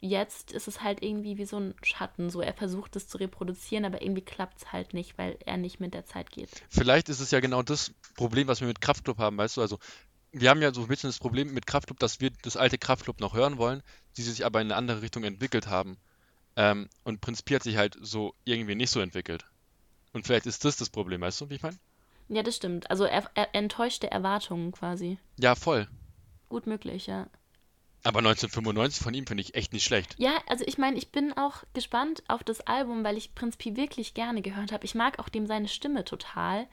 [0.00, 2.30] jetzt ist es halt irgendwie wie so ein Schatten.
[2.30, 5.80] So, er versucht es zu reproduzieren, aber irgendwie klappt es halt nicht, weil er nicht
[5.80, 6.50] mit der Zeit geht.
[6.68, 9.60] Vielleicht ist es ja genau das Problem, was wir mit Kraftklub haben, weißt du?
[9.60, 9.78] Also,
[10.32, 13.20] wir haben ja so ein bisschen das Problem mit Kraftklub, dass wir das alte Kraftklub
[13.20, 13.82] noch hören wollen,
[14.16, 15.98] die sich aber in eine andere Richtung entwickelt haben.
[16.56, 19.44] Ähm, und Prinz Pi hat sich halt so irgendwie nicht so entwickelt.
[20.12, 21.78] Und vielleicht ist das das Problem, weißt du, wie ich meine?
[22.30, 22.88] Ja, das stimmt.
[22.90, 25.18] Also er, er enttäuschte Erwartungen quasi.
[25.38, 25.88] Ja, voll.
[26.48, 27.26] Gut möglich, ja.
[28.04, 30.14] Aber 1995 von ihm finde ich echt nicht schlecht.
[30.16, 33.76] Ja, also ich meine, ich bin auch gespannt auf das Album, weil ich Prinz Pi
[33.76, 34.84] wirklich gerne gehört habe.
[34.84, 36.66] Ich mag auch dem seine Stimme total.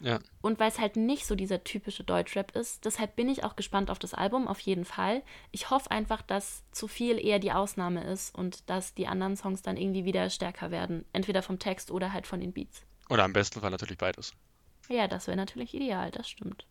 [0.00, 0.20] Ja.
[0.42, 3.90] Und weil es halt nicht so dieser typische Deutschrap ist, deshalb bin ich auch gespannt
[3.90, 5.22] auf das Album, auf jeden Fall.
[5.50, 9.62] Ich hoffe einfach, dass zu viel eher die Ausnahme ist und dass die anderen Songs
[9.62, 11.06] dann irgendwie wieder stärker werden.
[11.12, 12.82] Entweder vom Text oder halt von den Beats.
[13.08, 14.34] Oder am besten Fall natürlich beides.
[14.88, 16.66] Ja, das wäre natürlich ideal, das stimmt.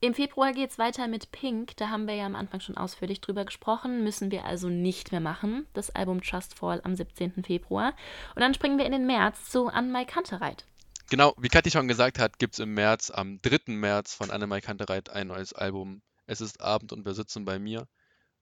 [0.00, 1.76] Im Februar geht es weiter mit Pink.
[1.78, 4.04] Da haben wir ja am Anfang schon ausführlich drüber gesprochen.
[4.04, 5.66] Müssen wir also nicht mehr machen.
[5.72, 7.42] Das Album Trust Fall am 17.
[7.42, 7.94] Februar.
[8.34, 10.66] Und dann springen wir in den März zu An My Kantereit.
[11.10, 13.72] Genau, wie Kathi schon gesagt hat, gibt es im März, am 3.
[13.72, 16.02] März von Annemai Kantereit ein neues Album.
[16.26, 17.86] Es ist Abend und wir sitzen bei mir.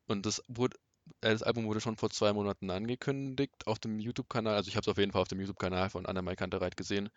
[0.06, 0.76] Und das wurde,
[1.20, 4.54] äh, das Album wurde schon vor zwei Monaten angekündigt auf dem YouTube-Kanal.
[4.54, 7.08] Also ich habe es auf jeden Fall auf dem YouTube-Kanal von Annemai Kantereit gesehen.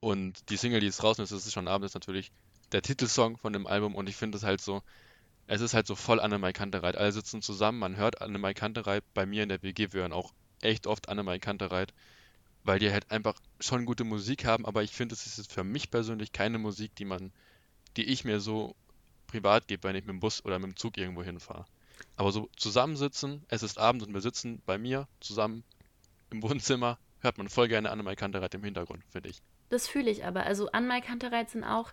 [0.00, 2.32] Und die Single, die jetzt draußen ist, das ist schon Abend, ist natürlich
[2.72, 3.94] der Titelsong von dem Album.
[3.94, 4.82] Und ich finde es halt so,
[5.46, 6.96] es ist halt so voll Annemai Kantereit.
[6.96, 9.04] Alle sitzen zusammen, man hört Annemai Kantereit.
[9.14, 10.32] Bei mir in der WG, wir hören auch
[10.62, 11.92] echt oft Annemai Kantereit
[12.64, 15.90] weil die halt einfach schon gute Musik haben, aber ich finde, es ist für mich
[15.90, 17.32] persönlich keine Musik, die man,
[17.96, 18.76] die ich mir so
[19.26, 21.64] privat gebe, wenn ich mit dem Bus oder mit dem Zug irgendwo hinfahre.
[22.16, 25.64] Aber so zusammensitzen, es ist Abend und wir sitzen bei mir zusammen
[26.30, 29.42] im Wohnzimmer, hört man voll gerne Annemai Kantereit im Hintergrund, finde ich.
[29.68, 30.44] Das fühle ich aber.
[30.44, 31.92] Also An My Kantereit sind auch,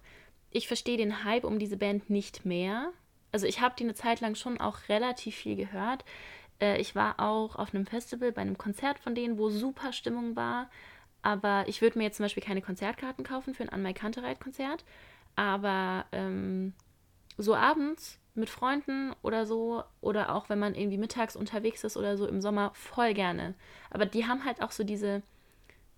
[0.52, 2.92] ich verstehe den Hype um diese Band nicht mehr.
[3.32, 6.06] Also ich habe die eine Zeit lang schon auch relativ viel gehört.
[6.60, 10.36] Äh, ich war auch auf einem Festival bei einem Konzert von denen, wo super Stimmung
[10.36, 10.70] war.
[11.22, 14.86] Aber ich würde mir jetzt zum Beispiel keine Konzertkarten kaufen für ein An My Kantereit-Konzert.
[15.36, 16.74] Aber ähm,
[17.38, 22.17] so abends mit Freunden oder so, oder auch wenn man irgendwie mittags unterwegs ist oder
[22.17, 23.56] so im Sommer, voll gerne.
[23.89, 25.23] Aber die haben halt auch so diese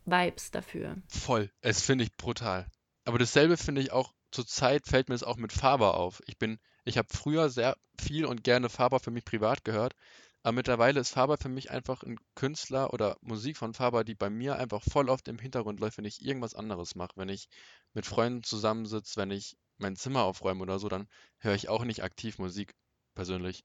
[0.05, 0.97] Vibes dafür.
[1.07, 1.51] Voll.
[1.61, 2.67] Es finde ich brutal.
[3.05, 6.21] Aber dasselbe finde ich auch, zur Zeit fällt mir es auch mit Faber auf.
[6.27, 9.95] Ich bin, ich habe früher sehr viel und gerne Faber für mich privat gehört,
[10.41, 14.29] aber mittlerweile ist Faber für mich einfach ein Künstler oder Musik von Faber, die bei
[14.29, 17.13] mir einfach voll oft im Hintergrund läuft, wenn ich irgendwas anderes mache.
[17.15, 17.49] Wenn ich
[17.93, 21.07] mit Freunden zusammensitze, wenn ich mein Zimmer aufräume oder so, dann
[21.39, 22.75] höre ich auch nicht aktiv Musik
[23.15, 23.63] persönlich.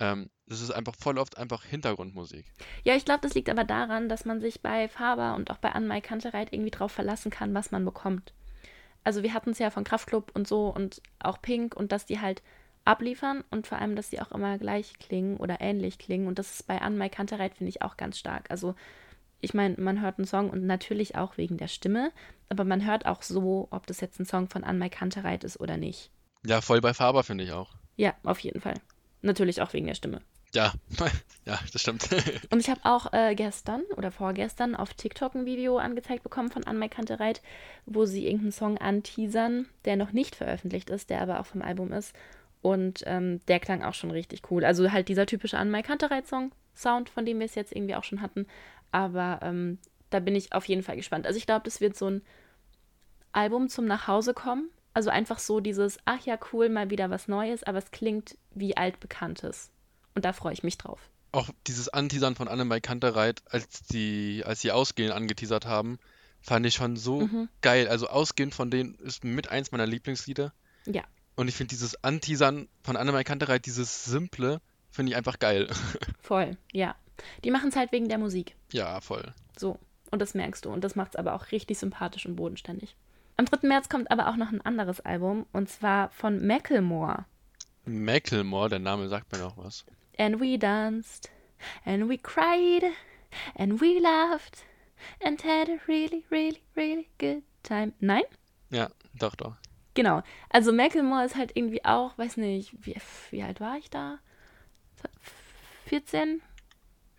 [0.00, 2.46] Ähm, das ist einfach voll oft einfach Hintergrundmusik.
[2.84, 5.72] Ja, ich glaube, das liegt aber daran, dass man sich bei Faber und auch bei
[5.72, 8.32] Anmai Kantereit irgendwie drauf verlassen kann, was man bekommt.
[9.04, 12.20] Also wir hatten es ja von Kraftklub und so und auch Pink und dass die
[12.20, 12.42] halt
[12.84, 16.26] abliefern und vor allem, dass sie auch immer gleich klingen oder ähnlich klingen.
[16.26, 18.50] Und das ist bei Anmai Kantereit, finde ich, auch ganz stark.
[18.50, 18.74] Also
[19.40, 22.12] ich meine, man hört einen Song und natürlich auch wegen der Stimme,
[22.48, 25.76] aber man hört auch so, ob das jetzt ein Song von Anmai Kantereit ist oder
[25.76, 26.10] nicht.
[26.44, 27.70] Ja, voll bei Faber finde ich auch.
[27.96, 28.74] Ja, auf jeden Fall.
[29.22, 30.20] Natürlich auch wegen der Stimme.
[30.54, 30.72] Ja,
[31.44, 32.08] ja, das stimmt.
[32.50, 36.64] Und ich habe auch äh, gestern oder vorgestern auf TikTok ein Video angezeigt bekommen von
[36.64, 37.42] Anmai Kantereit,
[37.86, 41.92] wo sie irgendeinen Song anteasern, der noch nicht veröffentlicht ist, der aber auch vom Album
[41.92, 42.14] ist.
[42.60, 44.64] Und ähm, der klang auch schon richtig cool.
[44.64, 48.22] Also halt dieser typische Anmai Kantereit-Song, Sound, von dem wir es jetzt irgendwie auch schon
[48.22, 48.46] hatten.
[48.92, 49.78] Aber ähm,
[50.10, 51.26] da bin ich auf jeden Fall gespannt.
[51.26, 52.22] Also ich glaube, das wird so ein
[53.32, 54.70] Album zum Nachhausekommen.
[54.94, 58.76] Also einfach so dieses, ach ja, cool, mal wieder was Neues, aber es klingt wie
[58.76, 59.70] altbekanntes.
[60.14, 60.98] Und da freue ich mich drauf.
[61.30, 65.98] Auch dieses Anteasern von Annemai Kantereit, als die, als sie Ausgehen angeteasert haben,
[66.40, 67.48] fand ich schon so Mhm.
[67.60, 67.86] geil.
[67.88, 70.52] Also Ausgehen von denen ist mit eins meiner Lieblingslieder.
[70.86, 71.04] Ja.
[71.36, 75.68] Und ich finde dieses Anteasern von Annemai Kantereit, dieses Simple, finde ich einfach geil.
[76.20, 76.96] Voll, ja.
[77.44, 78.56] Die machen es halt wegen der Musik.
[78.72, 79.32] Ja, voll.
[79.56, 79.78] So.
[80.10, 80.70] Und das merkst du.
[80.70, 82.96] Und das macht es aber auch richtig sympathisch und bodenständig.
[83.36, 83.68] Am 3.
[83.68, 85.46] März kommt aber auch noch ein anderes Album.
[85.52, 87.26] Und zwar von Macklemore.
[87.84, 89.84] Macklemore, der Name sagt mir noch was.
[90.18, 91.30] And we danced.
[91.84, 92.84] And we cried.
[93.54, 94.64] And we laughed.
[95.22, 97.92] And had a really, really, really good time.
[98.00, 98.24] Nein?
[98.70, 99.56] Ja, doch, doch.
[99.94, 100.22] Genau.
[100.50, 102.96] Also Macklemore ist halt irgendwie auch, weiß nicht, wie,
[103.30, 104.18] wie alt war ich da?
[105.86, 106.42] 14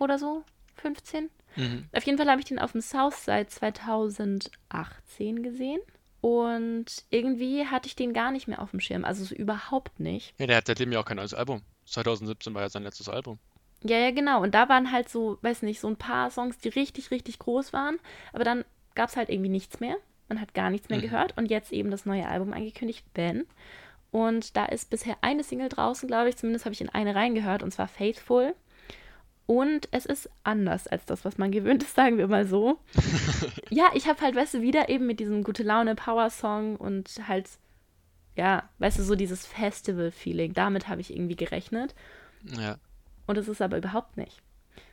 [0.01, 0.43] oder so?
[0.75, 1.29] 15?
[1.55, 1.85] Mhm.
[1.93, 5.79] Auf jeden Fall habe ich den auf dem Southside 2018 gesehen.
[6.21, 9.05] Und irgendwie hatte ich den gar nicht mehr auf dem Schirm.
[9.05, 10.33] Also so überhaupt nicht.
[10.37, 11.61] Ja, der hat seitdem ja auch kein neues Album.
[11.85, 13.39] 2017 war ja sein letztes Album.
[13.83, 14.41] Ja, ja, genau.
[14.43, 17.71] Und da waren halt so, weiß nicht, so ein paar Songs, die richtig, richtig groß
[17.71, 17.97] waren.
[18.33, 19.95] Aber dann gab es halt irgendwie nichts mehr.
[20.27, 21.03] Man hat gar nichts mehr Mhm.
[21.03, 21.37] gehört.
[21.37, 23.45] Und jetzt eben das neue Album angekündigt, Ben.
[24.11, 26.35] Und da ist bisher eine Single draußen, glaube ich.
[26.35, 28.53] Zumindest habe ich in eine reingehört, und zwar Faithful.
[29.49, 32.77] Und es ist anders als das, was man gewöhnt ist, sagen wir mal so.
[33.71, 37.49] ja, ich habe halt, weißt du, wieder eben mit diesem gute Laune Power-Song und halt,
[38.35, 40.53] ja, weißt du, so dieses Festival-Feeling.
[40.53, 41.95] Damit habe ich irgendwie gerechnet.
[42.43, 42.77] Ja.
[43.25, 44.39] Und es ist aber überhaupt nicht.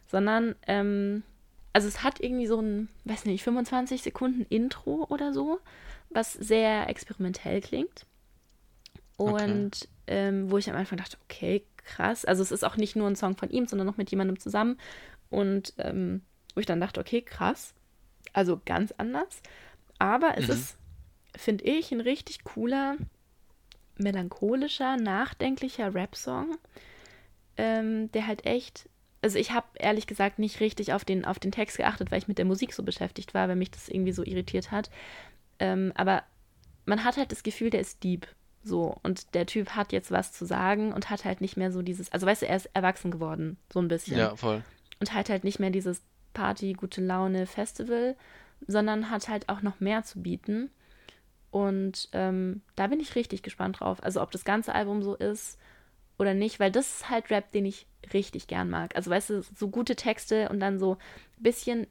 [0.06, 1.22] Sondern, ähm,
[1.74, 5.60] also es hat irgendwie so ein, weiß nicht, 25 Sekunden Intro oder so,
[6.08, 8.06] was sehr experimentell klingt.
[9.18, 9.52] Okay.
[9.52, 12.24] Und ähm, wo ich am Anfang dachte, okay, krass.
[12.24, 14.78] Also es ist auch nicht nur ein Song von ihm, sondern noch mit jemandem zusammen.
[15.30, 16.22] Und ähm,
[16.54, 17.74] wo ich dann dachte, okay, krass.
[18.32, 19.40] Also ganz anders.
[19.98, 20.54] Aber es Mhm.
[20.54, 20.76] ist,
[21.36, 22.96] finde ich, ein richtig cooler,
[23.98, 26.56] melancholischer, nachdenklicher Rap-Song,
[27.56, 28.88] ähm, der halt echt.
[29.22, 32.28] Also ich habe ehrlich gesagt nicht richtig auf den, auf den Text geachtet, weil ich
[32.28, 34.90] mit der Musik so beschäftigt war, weil mich das irgendwie so irritiert hat.
[35.58, 36.22] Ähm, aber
[36.84, 38.28] man hat halt das Gefühl, der ist deep.
[38.66, 41.82] So, und der Typ hat jetzt was zu sagen und hat halt nicht mehr so
[41.82, 44.18] dieses, also weißt du, er ist erwachsen geworden, so ein bisschen.
[44.18, 44.64] Ja, voll.
[44.98, 46.02] Und hat halt nicht mehr dieses
[46.34, 48.16] Party, gute Laune, Festival,
[48.66, 50.70] sondern hat halt auch noch mehr zu bieten.
[51.50, 54.02] Und ähm, da bin ich richtig gespannt drauf.
[54.02, 55.58] Also ob das ganze Album so ist
[56.18, 58.96] oder nicht, weil das ist halt Rap, den ich richtig gern mag.
[58.96, 61.86] Also weißt du, so gute Texte und dann so ein bisschen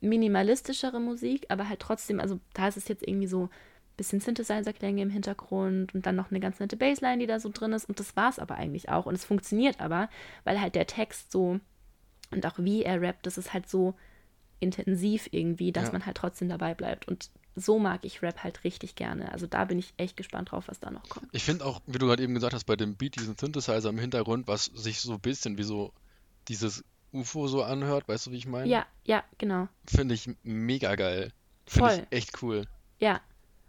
[0.00, 3.48] minimalistischere Musik, aber halt trotzdem, also da ist es jetzt irgendwie so
[3.98, 7.74] bisschen Synthesizer-Klänge im Hintergrund und dann noch eine ganz nette Bassline, die da so drin
[7.74, 7.86] ist.
[7.86, 9.04] Und das war es aber eigentlich auch.
[9.04, 10.08] Und es funktioniert aber,
[10.44, 11.60] weil halt der Text so
[12.30, 13.94] und auch wie er rappt, das ist halt so
[14.60, 15.92] intensiv irgendwie, dass Ja.
[15.92, 17.06] man halt trotzdem dabei bleibt.
[17.08, 19.32] Und so mag ich Rap halt richtig gerne.
[19.32, 21.28] Also da bin ich echt gespannt drauf, was da noch kommt.
[21.32, 23.98] Ich finde auch, wie du gerade eben gesagt hast, bei dem Beat, diesen Synthesizer im
[23.98, 25.92] Hintergrund, was sich so ein bisschen wie so
[26.48, 28.68] dieses UFO so anhört, weißt du, wie ich meine?
[28.68, 29.68] Ja, ja, genau.
[29.86, 31.32] Finde ich mega geil.
[31.66, 32.06] Finde Voll.
[32.10, 32.66] ich echt cool.
[33.00, 33.20] Ja.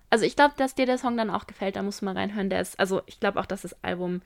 [0.10, 2.50] Also ich glaube, dass dir der Song dann auch gefällt, da musst du mal reinhören.
[2.50, 4.22] Der ist, also ich glaube auch, dass das Album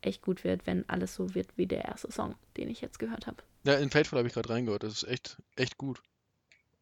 [0.00, 3.26] echt gut wird, wenn alles so wird wie der erste Song, den ich jetzt gehört
[3.26, 3.42] habe.
[3.64, 4.84] Ja, in Fateful habe ich gerade reingehört.
[4.84, 6.00] Das ist echt, echt gut.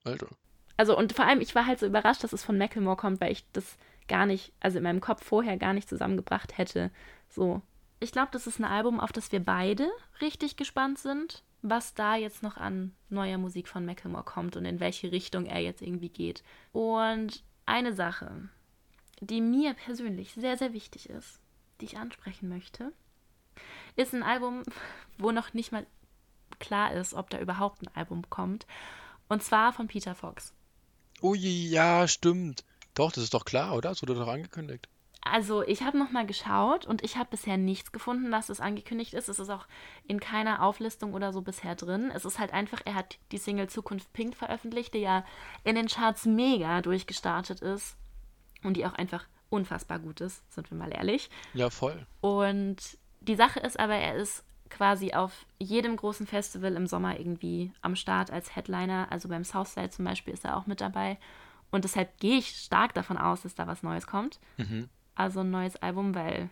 [0.05, 0.29] Alter.
[0.77, 3.33] Also und vor allem, ich war halt so überrascht, dass es von Macklemore kommt, weil
[3.33, 6.90] ich das gar nicht, also in meinem Kopf vorher gar nicht zusammengebracht hätte.
[7.29, 7.62] So.
[7.99, 9.88] Ich glaube, das ist ein Album, auf das wir beide
[10.20, 14.81] richtig gespannt sind, was da jetzt noch an neuer Musik von Macklemore kommt und in
[14.81, 16.42] welche Richtung er jetzt irgendwie geht.
[16.72, 18.49] Und eine Sache,
[19.21, 21.41] die mir persönlich sehr, sehr wichtig ist,
[21.81, 22.93] die ich ansprechen möchte,
[23.97, 24.63] ist ein Album,
[25.19, 25.87] wo noch nicht mal
[26.59, 28.67] klar ist, ob da überhaupt ein Album kommt.
[29.29, 30.53] Und zwar von Peter Fox.
[31.23, 32.65] Ui, ja, stimmt.
[32.95, 33.91] Doch, das ist doch klar, oder?
[33.91, 34.89] Das wurde doch angekündigt.
[35.33, 39.29] Also, ich habe nochmal geschaut und ich habe bisher nichts gefunden, dass es angekündigt ist.
[39.29, 39.67] Es ist auch
[40.07, 42.11] in keiner Auflistung oder so bisher drin.
[42.15, 45.25] Es ist halt einfach, er hat die Single Zukunft Pink veröffentlicht, die ja
[45.65, 47.97] in den Charts mega durchgestartet ist
[48.62, 51.31] und die auch einfach unfassbar gut ist, sind wir mal ehrlich.
[51.55, 52.07] Ja, voll.
[52.21, 57.73] Und die Sache ist aber, er ist quasi auf jedem großen Festival im Sommer irgendwie
[57.83, 59.07] am Start als Headliner.
[59.11, 61.19] Also beim Southside zum Beispiel ist er auch mit dabei.
[61.71, 64.41] Und deshalb gehe ich stark davon aus, dass da was Neues kommt.
[64.57, 64.89] Mhm.
[65.17, 66.51] Also ein neues Album, weil,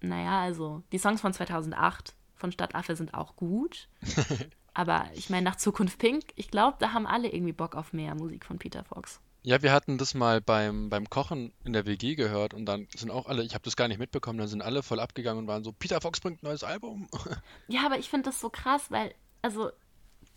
[0.00, 3.88] naja, also die Songs von 2008 von Stadtaffe sind auch gut.
[4.74, 8.14] Aber ich meine, nach Zukunft Pink, ich glaube, da haben alle irgendwie Bock auf mehr
[8.14, 9.20] Musik von Peter Fox.
[9.44, 13.10] Ja, wir hatten das mal beim, beim Kochen in der WG gehört und dann sind
[13.10, 15.64] auch alle, ich habe das gar nicht mitbekommen, dann sind alle voll abgegangen und waren
[15.64, 17.08] so, Peter Fox bringt ein neues Album.
[17.68, 19.70] Ja, aber ich finde das so krass, weil, also,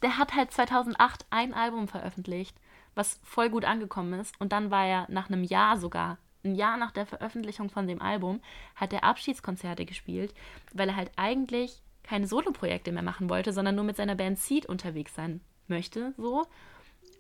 [0.02, 2.58] der hat halt 2008 ein Album veröffentlicht,
[2.96, 4.40] was voll gut angekommen ist.
[4.40, 8.02] Und dann war er nach einem Jahr sogar, ein Jahr nach der Veröffentlichung von dem
[8.02, 8.42] Album,
[8.76, 10.34] hat er Abschiedskonzerte gespielt,
[10.74, 14.66] weil er halt eigentlich keine Soloprojekte mehr machen wollte, sondern nur mit seiner Band Seed
[14.66, 16.46] unterwegs sein möchte, so.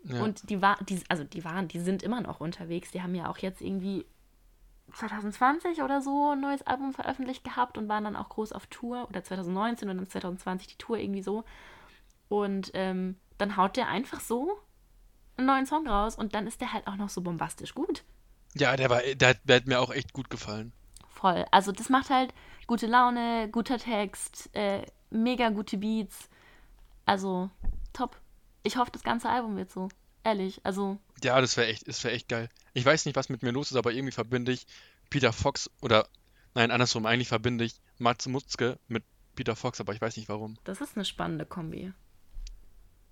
[0.04, 0.24] Ja.
[0.24, 2.92] Und die war, die, also die waren, die sind immer noch unterwegs.
[2.92, 4.06] Die haben ja auch jetzt irgendwie
[4.94, 9.08] 2020 oder so ein neues Album veröffentlicht gehabt und waren dann auch groß auf Tour
[9.10, 11.44] oder 2019 und dann 2020 die Tour irgendwie so.
[12.30, 14.60] Und ähm, dann haut der einfach so
[15.38, 18.04] einen neuen Song raus und dann ist der halt auch noch so bombastisch gut.
[18.58, 20.72] Ja, der war, der, hat- der hat mir auch echt gut gefallen.
[21.10, 21.46] Voll.
[21.52, 22.34] Also das macht halt
[22.68, 26.30] gute Laune, guter Text, äh, mega gute Beats.
[27.06, 27.50] Also
[27.94, 28.20] top.
[28.64, 29.90] Ich hoffe, das ganze Album wird so.
[30.24, 30.60] Ehrlich.
[30.64, 32.50] Also Ja, das wäre echt, das wäre echt geil.
[32.74, 34.66] Ich weiß nicht, was mit mir los ist, aber irgendwie verbinde ich
[35.10, 36.08] Peter Fox oder,
[36.56, 39.04] nein, andersrum, eigentlich verbinde ich Mats Mutzke mit
[39.36, 40.58] Peter Fox, aber ich weiß nicht warum.
[40.64, 41.94] Das ist eine spannende Kombi.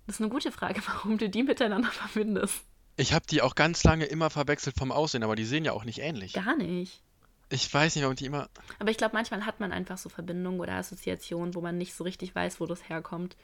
[0.06, 2.64] Das ist eine gute Frage, warum du die miteinander verbindest.
[2.96, 5.84] Ich habe die auch ganz lange immer verwechselt vom Aussehen, aber die sehen ja auch
[5.84, 6.32] nicht ähnlich.
[6.32, 7.02] Gar nicht.
[7.50, 8.48] Ich weiß nicht, warum die immer.
[8.78, 12.04] Aber ich glaube, manchmal hat man einfach so Verbindungen oder Assoziationen, wo man nicht so
[12.04, 13.36] richtig weiß, wo das herkommt.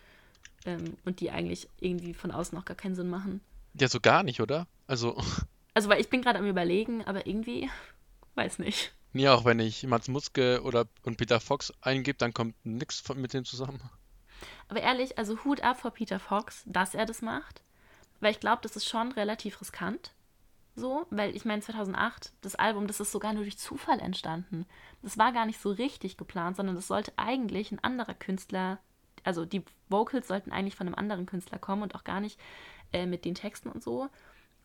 [0.67, 3.41] Ähm, und die eigentlich irgendwie von außen auch gar keinen Sinn machen.
[3.75, 4.67] Ja, so gar nicht, oder?
[4.87, 5.21] Also,
[5.75, 7.71] Also, weil ich bin gerade am Überlegen, aber irgendwie,
[8.35, 8.93] weiß nicht.
[9.13, 13.33] nee, auch wenn ich Mats Mutzke oder und Peter Fox eingebe, dann kommt nichts mit
[13.33, 13.81] dem zusammen.
[14.69, 17.63] Aber ehrlich, also Hut ab vor Peter Fox, dass er das macht.
[18.21, 20.13] Weil ich glaube, das ist schon relativ riskant.
[20.77, 24.67] So, weil ich meine, 2008, das Album, das ist sogar nur durch Zufall entstanden.
[25.03, 28.79] Das war gar nicht so richtig geplant, sondern das sollte eigentlich ein anderer Künstler,
[29.25, 32.39] also die Vocals sollten eigentlich von einem anderen Künstler kommen und auch gar nicht
[32.93, 34.09] äh, mit den Texten und so.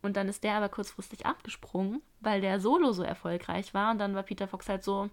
[0.02, 3.91] Und dann ist der aber kurzfristig abgesprungen, weil der Solo so erfolgreich war.
[3.91, 5.10] Und dann war Peter Fox halt so,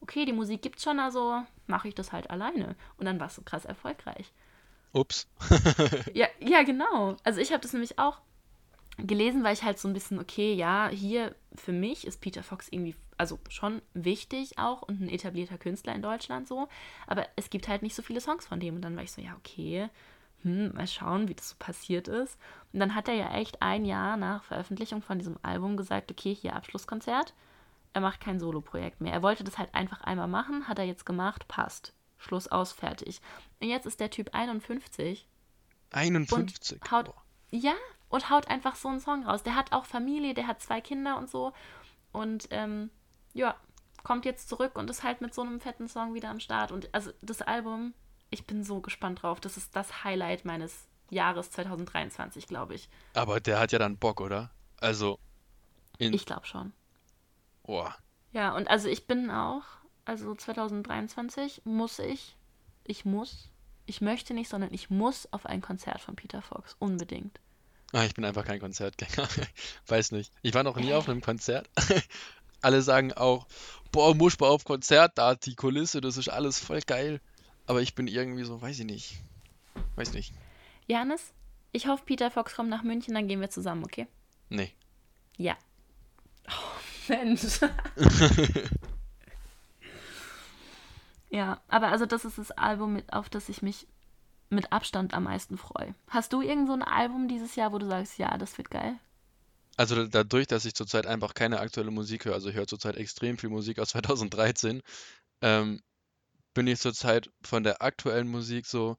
[0.00, 2.76] okay, die Musik gibt's schon, also mache ich das halt alleine.
[2.96, 4.32] Und dann war es so krass erfolgreich.
[4.92, 5.28] Ups.
[6.14, 7.16] Ja, ja, genau.
[7.24, 8.20] Also ich habe das nämlich auch
[8.98, 12.68] gelesen, weil ich halt so ein bisschen, okay, ja, hier für mich ist Peter Fox
[12.70, 16.68] irgendwie, also schon wichtig auch und ein etablierter Künstler in Deutschland so,
[17.06, 19.22] aber es gibt halt nicht so viele Songs von dem und dann war ich so,
[19.22, 19.88] ja, okay,
[20.42, 22.38] hm, mal schauen, wie das so passiert ist.
[22.72, 26.34] Und dann hat er ja echt ein Jahr nach Veröffentlichung von diesem Album gesagt, okay,
[26.34, 27.34] hier Abschlusskonzert.
[27.92, 29.12] Er macht kein Soloprojekt mehr.
[29.12, 31.92] Er wollte das halt einfach einmal machen, hat er jetzt gemacht, passt.
[32.18, 33.20] Schluss aus, fertig.
[33.60, 35.26] Und jetzt ist der Typ 51
[35.92, 36.80] 51.
[36.80, 37.22] und haut, Boah.
[37.50, 37.74] ja,
[38.08, 39.42] und haut einfach so einen Song raus.
[39.42, 41.52] Der hat auch Familie, der hat zwei Kinder und so.
[42.12, 42.90] Und ähm,
[43.32, 43.54] ja,
[44.02, 46.72] kommt jetzt zurück und ist halt mit so einem fetten Song wieder am Start.
[46.72, 47.94] Und also das Album,
[48.30, 49.40] ich bin so gespannt drauf.
[49.40, 52.88] Das ist das Highlight meines Jahres 2023, glaube ich.
[53.14, 54.50] Aber der hat ja dann Bock, oder?
[54.80, 55.18] Also.
[55.98, 56.72] Ich glaube schon.
[57.64, 57.94] Boah.
[58.32, 59.64] Ja, und also ich bin auch,
[60.04, 62.36] also 2023 muss ich,
[62.84, 63.50] ich muss,
[63.86, 66.76] ich möchte nicht, sondern ich muss auf ein Konzert von Peter Fox.
[66.78, 67.40] Unbedingt.
[67.92, 69.28] Ah, ich bin einfach kein Konzertgänger.
[69.86, 70.32] Weiß nicht.
[70.42, 71.68] Ich war noch nie auf einem Konzert.
[72.62, 73.46] Alle sagen auch,
[73.90, 77.20] boah, muss mal auf Konzert, da die Kulisse, das ist alles voll geil.
[77.66, 79.18] Aber ich bin irgendwie so, weiß ich nicht.
[79.96, 80.34] Weiß nicht.
[80.86, 81.32] Janis,
[81.72, 84.06] ich hoffe, Peter Fox kommt nach München, dann gehen wir zusammen, okay?
[84.50, 84.72] Nee.
[85.38, 85.56] Ja.
[86.48, 87.60] Oh, Mensch.
[91.30, 93.86] ja, aber also das ist das Album, auf das ich mich
[94.50, 95.94] mit Abstand am meisten freue.
[96.08, 98.98] Hast du irgend so ein Album dieses Jahr, wo du sagst, ja, das wird geil?
[99.76, 102.96] Also da- dadurch, dass ich zurzeit einfach keine aktuelle Musik höre, also ich höre zurzeit
[102.96, 104.82] extrem viel Musik aus 2013,
[105.42, 105.80] ähm,
[106.54, 108.96] bin ich zurzeit von der aktuellen Musik so,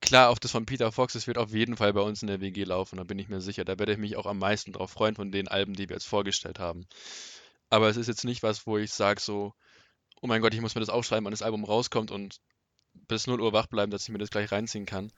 [0.00, 2.40] klar, auf das von Peter Fox, das wird auf jeden Fall bei uns in der
[2.40, 3.64] WG laufen, da bin ich mir sicher.
[3.64, 6.06] Da werde ich mich auch am meisten drauf freuen von den Alben, die wir jetzt
[6.06, 6.86] vorgestellt haben.
[7.70, 9.54] Aber es ist jetzt nicht was, wo ich sage so,
[10.24, 12.40] oh mein Gott, ich muss mir das aufschreiben, wann das Album rauskommt und
[13.08, 15.12] bis 0 Uhr wach bleiben, dass ich mir das gleich reinziehen kann.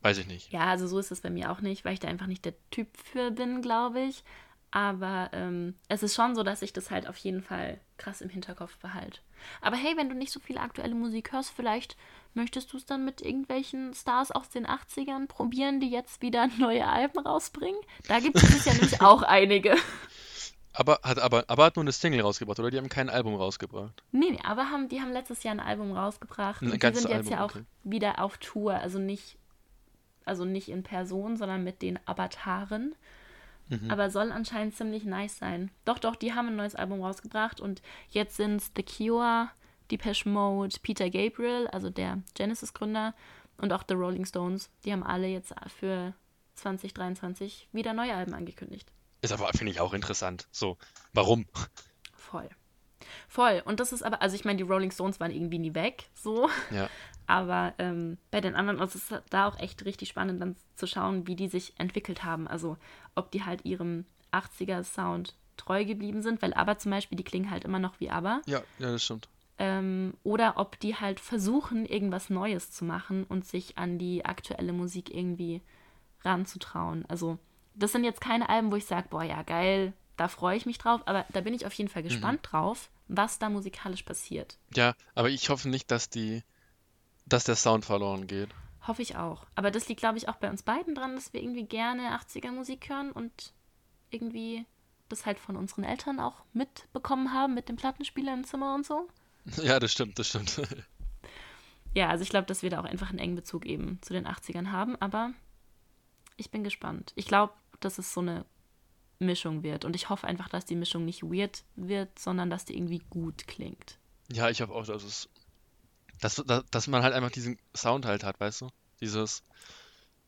[0.00, 0.50] Weiß ich nicht.
[0.50, 2.54] Ja, also so ist es bei mir auch nicht, weil ich da einfach nicht der
[2.70, 4.24] Typ für bin, glaube ich.
[4.70, 8.30] Aber ähm, es ist schon so, dass ich das halt auf jeden Fall krass im
[8.30, 9.20] Hinterkopf behalte.
[9.60, 11.98] Aber hey, wenn du nicht so viel aktuelle Musik hörst, vielleicht
[12.32, 16.86] möchtest du es dann mit irgendwelchen Stars aus den 80ern probieren, die jetzt wieder neue
[16.86, 17.80] Alben rausbringen.
[18.06, 19.76] Da gibt es ja nämlich auch einige.
[20.78, 22.70] Aber hat, aber, aber hat nur eine Single rausgebracht, oder?
[22.70, 24.04] Die haben kein Album rausgebracht.
[24.12, 26.62] Nee, nee, aber haben, die haben letztes Jahr ein Album rausgebracht.
[26.62, 27.64] Ein und die sind jetzt Album, ja auch okay.
[27.82, 28.74] wieder auf Tour.
[28.74, 29.36] Also nicht,
[30.24, 32.94] also nicht in Person, sondern mit den Avataren.
[33.68, 33.90] Mhm.
[33.90, 35.72] Aber soll anscheinend ziemlich nice sein.
[35.84, 39.50] Doch, doch, die haben ein neues Album rausgebracht und jetzt sind es The Cure,
[39.90, 43.14] Depeche Mode, Peter Gabriel, also der Genesis-Gründer
[43.56, 44.70] und auch The Rolling Stones.
[44.84, 46.14] Die haben alle jetzt für
[46.54, 48.92] 2023 wieder neue Alben angekündigt.
[49.20, 50.48] Ist aber, finde ich, auch interessant.
[50.50, 50.78] So,
[51.12, 51.46] warum?
[52.14, 52.48] Voll.
[53.28, 53.62] Voll.
[53.64, 56.48] Und das ist aber, also ich meine, die Rolling Stones waren irgendwie nie weg, so.
[56.70, 56.88] Ja.
[57.26, 60.86] Aber ähm, bei den anderen also es ist da auch echt richtig spannend, dann zu
[60.86, 62.48] schauen, wie die sich entwickelt haben.
[62.48, 62.78] Also
[63.14, 67.64] ob die halt ihrem 80er-Sound treu geblieben sind, weil aber zum Beispiel, die klingen halt
[67.64, 68.40] immer noch wie aber.
[68.46, 69.28] Ja, ja, das stimmt.
[69.58, 74.72] Ähm, oder ob die halt versuchen, irgendwas Neues zu machen und sich an die aktuelle
[74.72, 75.60] Musik irgendwie
[76.24, 77.04] ranzutrauen.
[77.08, 77.38] Also
[77.78, 80.78] das sind jetzt keine Alben, wo ich sage, boah, ja, geil, da freue ich mich
[80.78, 84.58] drauf, aber da bin ich auf jeden Fall gespannt drauf, was da musikalisch passiert.
[84.74, 86.42] Ja, aber ich hoffe nicht, dass die,
[87.26, 88.50] dass der Sound verloren geht.
[88.86, 89.46] Hoffe ich auch.
[89.54, 92.50] Aber das liegt, glaube ich, auch bei uns beiden dran, dass wir irgendwie gerne 80er
[92.50, 93.52] Musik hören und
[94.10, 94.66] irgendwie
[95.08, 99.08] das halt von unseren Eltern auch mitbekommen haben mit dem Plattenspieler im Zimmer und so.
[99.62, 100.60] Ja, das stimmt, das stimmt.
[101.94, 104.26] Ja, also ich glaube, dass wir da auch einfach einen engen Bezug eben zu den
[104.26, 105.32] 80ern haben, aber
[106.36, 107.12] ich bin gespannt.
[107.16, 108.44] Ich glaube, dass es so eine
[109.18, 112.76] Mischung wird und ich hoffe einfach, dass die Mischung nicht weird wird, sondern dass die
[112.76, 113.98] irgendwie gut klingt.
[114.30, 115.28] Ja, ich hoffe auch, dass es,
[116.20, 118.68] dass, dass, man halt einfach diesen Sound halt hat, weißt du?
[119.00, 119.42] Dieses,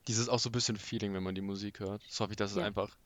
[0.08, 2.02] dieses auch so ein bisschen Feeling, wenn man die Musik hört.
[2.08, 2.64] Das hoffe ich, dass es Ja.
[2.64, 2.96] einfach,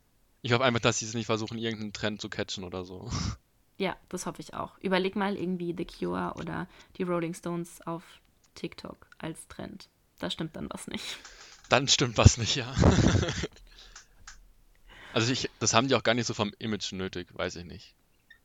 [0.43, 3.11] ich hoffe einfach, dass sie es nicht versuchen, irgendeinen Trend zu catchen oder so.
[3.77, 4.79] Ja, das hoffe ich auch.
[4.79, 8.05] Überleg mal irgendwie The Cure oder die Rolling Stones auf
[8.55, 9.89] TikTok als Trend.
[10.21, 11.19] Da stimmt dann was nicht.
[11.69, 12.73] Dann stimmt was nicht, ja.
[15.15, 17.95] Also ich, das haben die auch gar nicht so vom Image nötig, weiß ich nicht.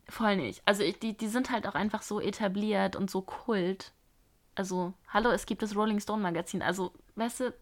[0.08, 0.62] Voll nicht.
[0.66, 3.92] Also ich, die, die sind halt auch einfach so etabliert und so kult.
[4.56, 6.62] Also, hallo, es gibt das Rolling Stone Magazin.
[6.62, 7.54] Also, weißt du,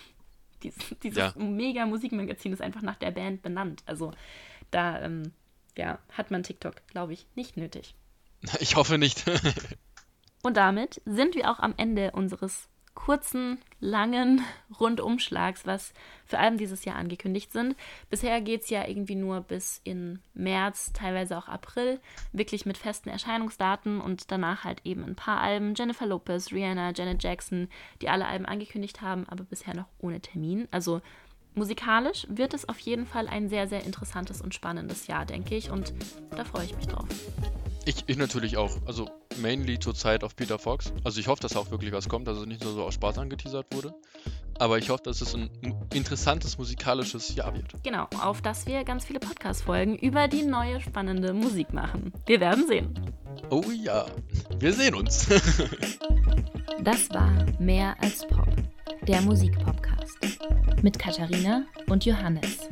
[0.62, 1.32] dies, dieses Ja.
[1.36, 3.82] mega Musikmagazin ist einfach nach der Band benannt.
[3.86, 4.12] Also,
[4.70, 5.32] da, ähm,
[5.76, 7.94] ja, hat man TikTok, glaube ich, nicht nötig.
[8.60, 9.24] Ich hoffe nicht.
[10.42, 14.42] Und damit sind wir auch am Ende unseres kurzen, langen
[14.80, 15.92] Rundumschlags, was
[16.24, 17.76] für Alben dieses Jahr angekündigt sind.
[18.10, 22.00] Bisher geht es ja irgendwie nur bis in März, teilweise auch April,
[22.32, 25.74] wirklich mit festen Erscheinungsdaten und danach halt eben ein paar Alben.
[25.74, 27.68] Jennifer Lopez, Rihanna, Janet Jackson,
[28.00, 30.68] die alle Alben angekündigt haben, aber bisher noch ohne Termin.
[30.70, 31.00] Also
[31.54, 35.70] musikalisch wird es auf jeden Fall ein sehr, sehr interessantes und spannendes Jahr, denke ich.
[35.70, 35.92] Und
[36.30, 37.08] da freue ich mich drauf.
[37.86, 38.70] Ich, ich natürlich auch.
[38.86, 40.92] Also mainly zurzeit auf Peter Fox.
[41.04, 43.18] Also ich hoffe, dass auch wirklich was kommt, dass es nicht nur so aus Spaß
[43.18, 43.94] angeteasert wurde.
[44.58, 45.50] Aber ich hoffe, dass es ein
[45.92, 47.74] interessantes musikalisches Jahr wird.
[47.82, 52.12] Genau, auf das wir ganz viele Podcast-Folgen über die neue spannende Musik machen.
[52.26, 52.94] Wir werden sehen.
[53.50, 54.06] Oh ja,
[54.58, 55.28] wir sehen uns.
[56.82, 58.48] Das war Mehr als Pop,
[59.08, 60.18] der Musikpodcast.
[60.82, 62.68] Mit Katharina und Johannes.